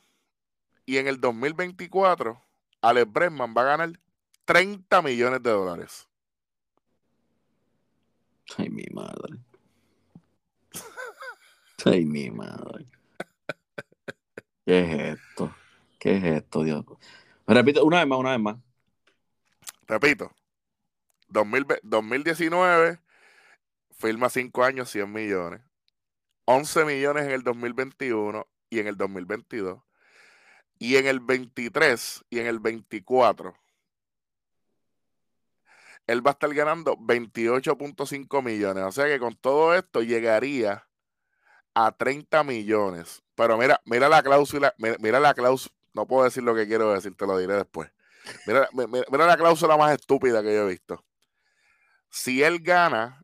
[0.86, 2.40] y en el 2024
[2.80, 4.00] Alex Bregman va a ganar
[4.44, 6.08] 30 millones de dólares.
[8.56, 9.38] Ay, mi madre.
[11.84, 12.86] Ay, mi madre.
[14.64, 15.54] ¿Qué es esto?
[15.98, 16.84] ¿Qué es esto, Dios?
[17.46, 18.56] repito, una vez más, una vez más.
[19.86, 20.32] Repito.
[21.28, 23.00] 2019,
[23.92, 25.60] firma 5 años, 100 millones.
[26.46, 29.80] 11 millones en el 2021 y en el 2022.
[30.78, 33.54] Y en el 23 y en el 24,
[36.06, 38.84] él va a estar ganando 28.5 millones.
[38.84, 40.87] O sea que con todo esto llegaría
[41.78, 43.22] a 30 millones.
[43.36, 47.14] Pero mira, mira la cláusula, mira, la cláusula, no puedo decir lo que quiero decir,
[47.14, 47.88] te lo diré después.
[48.46, 51.04] Mira, mira, la cláusula más estúpida que yo he visto.
[52.10, 53.22] Si él gana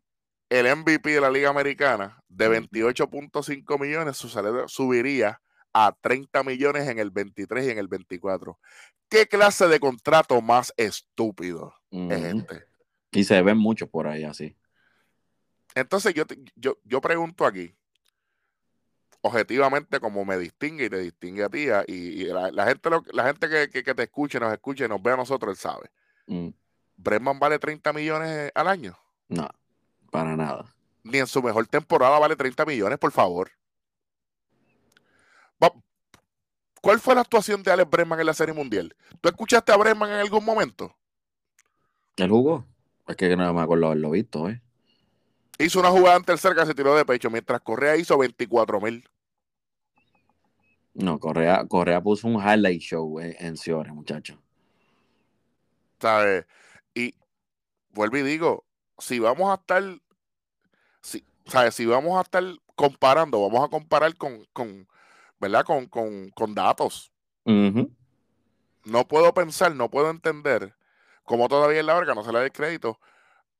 [0.49, 5.41] el MVP de la Liga Americana de 28.5 millones, su salario subiría
[5.73, 8.57] a 30 millones en el 23 y en el 24.
[9.09, 12.63] ¿Qué clase de contrato más estúpido es este?
[13.11, 14.55] Y se ven muchos por ahí así.
[15.73, 16.23] Entonces yo,
[16.55, 17.75] yo, yo pregunto aquí,
[19.25, 23.93] objetivamente como me distingue y te distingue a ti, y, la, gente, la gente que,
[23.93, 25.89] te escuche, nos escuche, nos ve a nosotros, él sabe.
[26.27, 26.49] Mm.
[26.97, 28.97] ¿Bregman vale 30 millones al año?
[29.27, 29.49] No,
[30.11, 30.65] para nada.
[31.03, 33.51] Ni en su mejor temporada vale 30 millones, por favor.
[36.85, 38.95] ¿Cuál fue la actuación de Alex Bregman en la Serie Mundial?
[39.19, 40.95] ¿Tú escuchaste a Bregman en algún momento?
[42.15, 42.63] ¿El jugó?
[43.07, 44.61] Es que no me acuerdo haberlo visto, ¿eh?
[45.57, 49.03] Hizo una jugada en tercera que se tiró de pecho, mientras Correa hizo 24 mil.
[50.95, 54.41] No, Correa, Correa puso un highlight show en, en Ciore, muchacho.
[55.99, 56.45] ¿Sabes?
[56.93, 57.13] Y
[57.91, 58.65] vuelvo y digo,
[58.97, 59.83] si vamos a estar,
[61.01, 61.75] si, ¿sabes?
[61.75, 62.43] Si vamos a estar
[62.75, 64.87] comparando, vamos a comparar con, con
[65.39, 65.65] ¿verdad?
[65.65, 65.87] Con,
[66.31, 67.11] con, datos.
[67.45, 70.75] No puedo pensar, no puedo entender
[71.23, 72.99] cómo todavía en la verga no se le da el crédito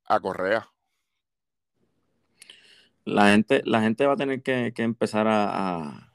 [0.04, 0.70] a Correa.
[3.04, 6.12] La gente, la gente va a tener que, empezar a,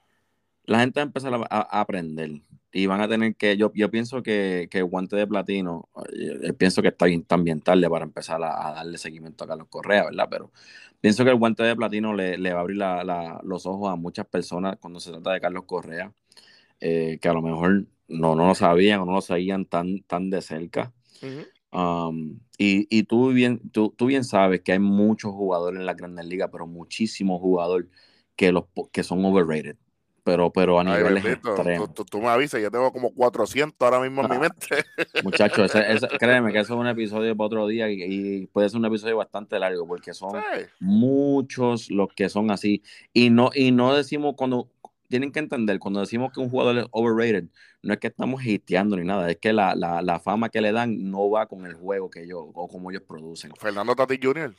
[0.72, 2.42] La gente va a empezar a, aprender.
[2.72, 3.58] Y van a tener que.
[3.58, 5.90] Yo, yo pienso que, el guante de platino.
[6.14, 10.06] Eh, pienso que está bien, también tarde para empezar a, darle seguimiento a Carlos Correa,
[10.06, 10.28] ¿verdad?
[10.30, 10.52] Pero
[11.02, 12.78] Pienso que el guante de platino le, va a abrir
[13.44, 16.14] los ojos a muchas personas cuando se trata de Carlos Correa,
[16.80, 20.30] eh, que a lo mejor no, no lo sabían o no lo seguían tan, tan
[20.30, 20.94] de cerca.
[21.72, 26.50] Um, y, tú, bien, tú, bien sabes que hay muchos jugadores en la Grandes Ligas,
[26.52, 27.88] pero muchísimos jugadores
[28.36, 29.78] que, los, que son overrated
[30.24, 31.94] pero, pero a nivel extremos.
[31.94, 34.68] Tú, tú, me avisas, yo tengo como 400 ahora mismo en mi ah, mente.
[35.24, 35.72] Muchachos,
[36.20, 39.58] créeme que eso es un episodio para otro día y, puede ser un episodio bastante
[39.60, 40.42] largo porque son
[40.80, 42.84] muchos los que son así.
[43.14, 44.70] Y no, y no decimos cuando,
[45.12, 47.46] tienen que entender, cuando decimos que un jugador es overrated,
[47.82, 50.72] no es que estamos hiteando ni nada, es que la, la, la, fama que le
[50.72, 53.52] dan no va con el juego que ellos, o como ellos producen.
[53.60, 54.56] Fernando Tati Jr.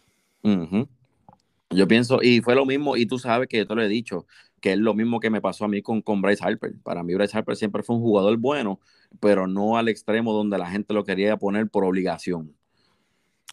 [1.70, 4.26] Yo pienso, y fue lo mismo, y tú sabes que yo te lo he dicho,
[4.62, 6.72] que es lo mismo que me pasó a mí con, con Bryce Harper.
[6.84, 8.80] Para mí Bryce Harper siempre fue un jugador bueno,
[9.20, 12.54] pero no al extremo donde la gente lo quería poner por obligación.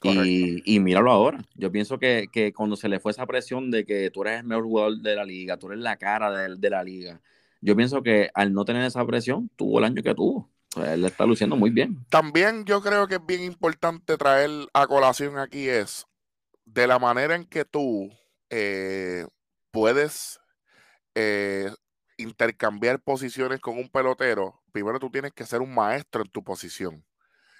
[0.03, 1.43] Y, y, míralo ahora.
[1.55, 4.45] Yo pienso que, que, cuando se le fue esa presión de que tú eres el
[4.45, 7.19] mejor jugador de la liga, tú eres la cara de, de la liga,
[7.59, 10.49] yo pienso que al no tener esa presión, tuvo el año que tuvo.
[10.77, 12.05] él está luciendo muy bien.
[12.09, 16.05] También yo creo que es bien importante traer a colación aquí es
[16.65, 18.09] de la manera en que tú
[18.49, 19.25] eh,
[19.71, 20.39] puedes
[21.19, 21.73] eh,
[22.17, 27.05] intercambiar posiciones con un pelotero, primero tú tienes que ser un maestro en tu posición.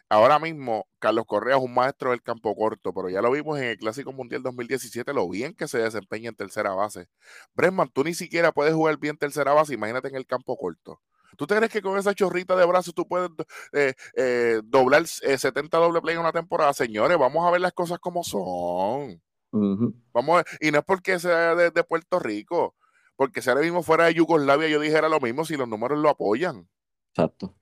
[0.09, 3.65] ahora mismo Carlos Correa es un maestro del campo corto, pero ya lo vimos en
[3.65, 7.07] el Clásico Mundial 2017, lo bien que se desempeña en tercera base.
[7.53, 11.01] Bresman, tú ni siquiera puedes jugar bien tercera base, imagínate en el campo corto.
[11.37, 13.29] ¿Tú te crees que con esa chorrita de brazos tú puedes
[13.73, 16.73] eh, eh, doblar 70 eh, doble play en una temporada?
[16.73, 19.21] Señores, vamos a ver las cosas como son.
[19.51, 22.75] Vamos y no es porque sea de, Puerto Rico,
[23.19, 26.07] porque si ahora mismo fuera de Yugoslavia yo dijera lo mismo si los números lo
[26.07, 26.69] apoyan.
[27.09, 27.53] Exacto.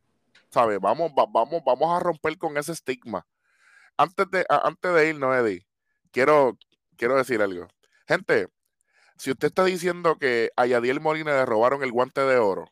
[0.52, 0.80] ¿Sabes?
[0.80, 3.26] Vamos, vamos, vamos a romper con ese estigma.
[3.98, 5.66] Antes de, antes de irnos, Eddie,
[6.12, 6.60] quiero,
[6.96, 7.68] quiero decir algo.
[8.08, 8.50] Gente,
[9.18, 12.72] si usted está diciendo que a Yadiel Molina le robaron el guante de oro,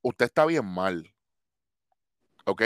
[0.00, 1.14] usted está bien mal.
[2.46, 2.62] ¿Ok?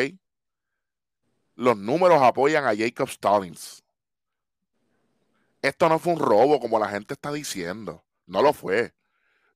[1.57, 3.83] Los números apoyan a Jacob Stallings.
[5.61, 8.05] Esto no fue un robo como la gente está diciendo.
[8.27, 8.95] No lo fue.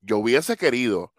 [0.01, 1.13] Yo hubiese querido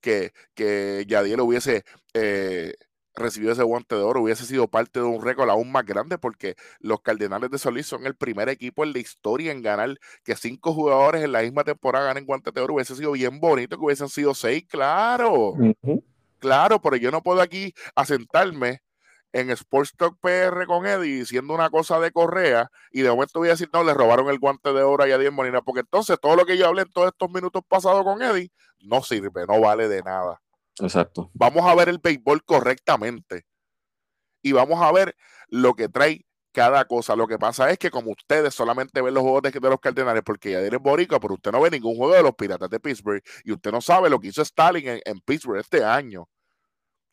[0.00, 2.74] que, que Yadiel hubiese eh,
[3.18, 6.56] recibido ese guante de oro, hubiese sido parte de un récord aún más grande porque
[6.80, 10.72] los Cardenales de Solís son el primer equipo en la historia en ganar que cinco
[10.72, 12.74] jugadores en la misma temporada ganen guante de oro.
[12.74, 15.54] Hubiese sido bien bonito que hubiesen sido seis, claro.
[16.38, 18.80] Claro, pero yo no puedo aquí asentarme
[19.32, 23.48] en Sports Talk PR con Eddie diciendo una cosa de Correa y de momento voy
[23.48, 26.36] a decir, no, le robaron el guante de oro a Yadier Molina, porque entonces todo
[26.36, 28.50] lo que yo hablé en todos estos minutos pasados con Eddie
[28.80, 30.40] no sirve, no vale de nada.
[30.80, 31.30] Exacto.
[31.34, 33.44] Vamos a ver el béisbol correctamente
[34.42, 35.16] y vamos a ver
[35.48, 37.16] lo que trae cada cosa.
[37.16, 40.52] Lo que pasa es que como ustedes solamente ven los juegos de, los Cardenales porque
[40.52, 43.52] ya eres boricua, pero usted no ve ningún juego de los Piratas de Pittsburgh y
[43.52, 46.28] usted no sabe lo que hizo Stalin en, Pittsburgh este año.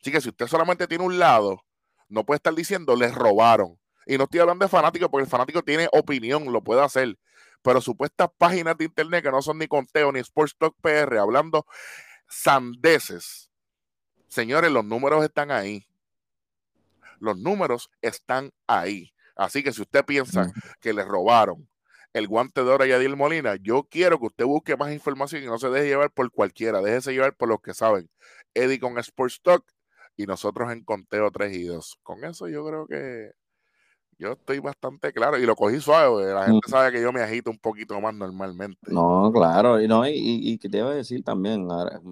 [0.00, 1.64] Así que si usted solamente tiene un lado,
[2.08, 3.78] no puede estar diciendo les robaron.
[4.06, 7.18] Y no estoy hablando de fanático porque el fanático tiene opinión, lo puede hacer.
[7.62, 11.66] Pero supuestas páginas de internet que no son ni Conteo ni Sports Talk PR hablando
[12.28, 13.50] sandeces
[14.28, 15.86] Señores, los números están ahí.
[17.20, 19.14] Los números están ahí.
[19.34, 21.68] Así que si usted piensa que le robaron
[22.12, 25.46] el guante de oro a Yadiel Molina, yo quiero que usted busque más información y
[25.46, 26.80] no se deje llevar por cualquiera.
[26.80, 28.10] Déjese llevar por los que saben.
[28.54, 29.64] Eddie con Sports Talk
[30.16, 31.98] y nosotros en Conteo 3 y 2.
[32.02, 33.32] Con eso yo creo que
[34.18, 36.32] yo estoy bastante claro y lo cogí suave.
[36.32, 38.78] La gente sabe que yo me agito un poquito más normalmente.
[38.90, 39.80] No, claro.
[39.80, 41.68] Y, no, y, y, que te iba a decir también,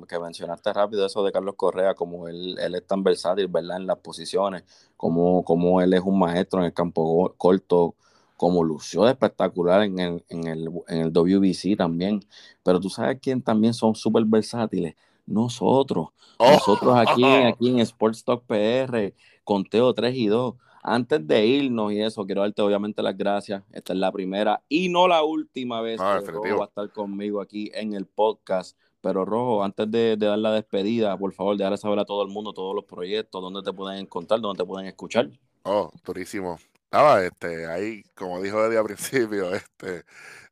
[0.06, 3.78] que mencionaste rápido eso de Carlos Correa, como él, él es tan versátil, ¿verdad?
[3.78, 4.64] En las posiciones,
[4.96, 7.94] como, como él es un maestro en el campo corto,
[8.36, 12.20] como lució espectacular en el, en el, en el WBC también.
[12.62, 14.94] Pero tú sabes quién también son súper versátiles.
[15.26, 16.08] Nosotros.
[16.38, 16.50] Oh.
[16.50, 19.14] Nosotros aquí, aquí en Sports Talk PR,
[19.44, 20.54] conteo 3 y 2
[20.86, 23.62] antes de irnos y eso, quiero darte obviamente las gracias.
[23.72, 26.92] Esta es la primera y no la última vez ah, que Rojo va a estar
[26.92, 28.78] conmigo aquí en el podcast.
[29.00, 32.52] Pero Rojo, antes de, dar la despedida, por favor, déjale saber a todo el mundo
[32.52, 35.30] todos los proyectos, dónde te pueden encontrar, dónde te pueden escuchar.
[35.62, 36.58] Oh, durísimo.
[36.92, 40.04] Nada, este, ahí, como dijo Eddie al principio, este,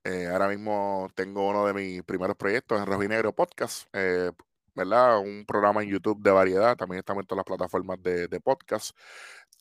[0.03, 4.31] eh, ahora mismo tengo uno de mis primeros proyectos en Rojinegro Podcast, eh,
[4.75, 5.19] ¿verdad?
[5.19, 8.93] Un programa en YouTube de variedad, también estamos en todas las plataformas de, de podcast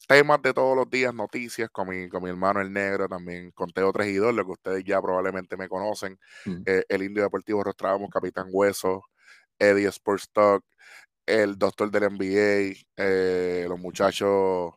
[0.08, 4.08] temas de todos los días, noticias con mi, con mi hermano el negro, también 3
[4.08, 6.64] y 2, lo que ustedes ya probablemente me conocen, mm.
[6.66, 9.04] eh, el Indio Deportivo Rostramos, Capitán Hueso,
[9.60, 10.66] Eddie Sports Talk,
[11.26, 14.74] el Doctor del NBA, eh, los muchachos,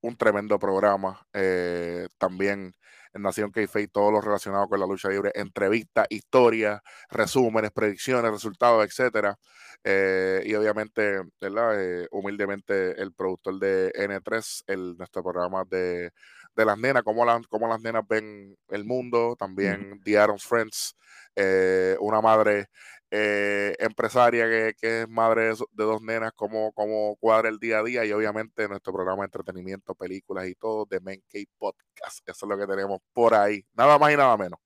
[0.00, 2.74] un tremendo programa, eh, también
[3.14, 8.84] en Nación k todo lo relacionado con la lucha libre, entrevistas, historias, resúmenes, predicciones, resultados,
[8.84, 9.38] etcétera.
[9.84, 11.80] Eh, y obviamente, ¿verdad?
[11.80, 16.10] Eh, humildemente, el productor de N3, el, nuestro programa de,
[16.56, 20.96] las nenas, cómo, las las nenas ven el mundo, también The Aaron's Friends,
[21.36, 22.68] eh, una madre
[23.78, 28.12] empresaria que, es madre de, dos nenas, cómo, cómo cuadra el día a día y
[28.12, 31.22] obviamente nuestro programa de entretenimiento, películas y todo de Men
[31.58, 32.28] Podcast.
[32.28, 34.58] Eso es lo que tenemos por ahí, nada más y nada menos.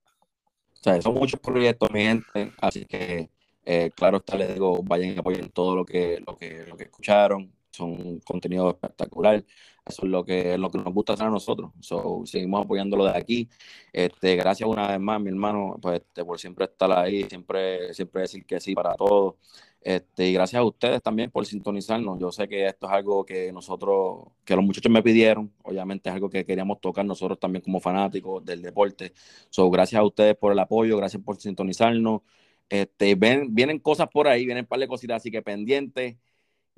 [0.72, 3.30] O sea, son muchos proyectos, mi gente, así que
[3.70, 6.84] eh, claro está, les digo, vayan y apoyen todo lo que, lo que, lo que
[6.84, 7.52] escucharon.
[7.70, 9.44] Son contenido espectacular.
[9.88, 11.72] Eso es lo que, lo que nos gusta hacer a nosotros.
[11.80, 13.48] So, seguimos apoyándolo de aquí.
[13.92, 18.22] Este, gracias una vez más, mi hermano, pues, este, por siempre estar ahí, siempre, siempre
[18.22, 19.38] decir que sí para todo.
[19.80, 22.18] Este, y gracias a ustedes también por sintonizarnos.
[22.18, 25.52] Yo sé que esto es algo que nosotros, que los muchachos me pidieron.
[25.62, 29.12] Obviamente es algo que queríamos tocar nosotros también como fanáticos del deporte.
[29.50, 32.22] So, gracias a ustedes por el apoyo, gracias por sintonizarnos.
[32.68, 36.16] Este, ven, vienen cosas por ahí, vienen un par de cositas, así que pendientes.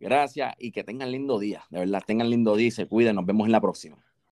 [0.00, 1.62] Gracias y que tengan lindo día.
[1.70, 3.16] De verdad, tengan lindo día y se cuiden.
[3.16, 3.98] Nos vemos en la próxima.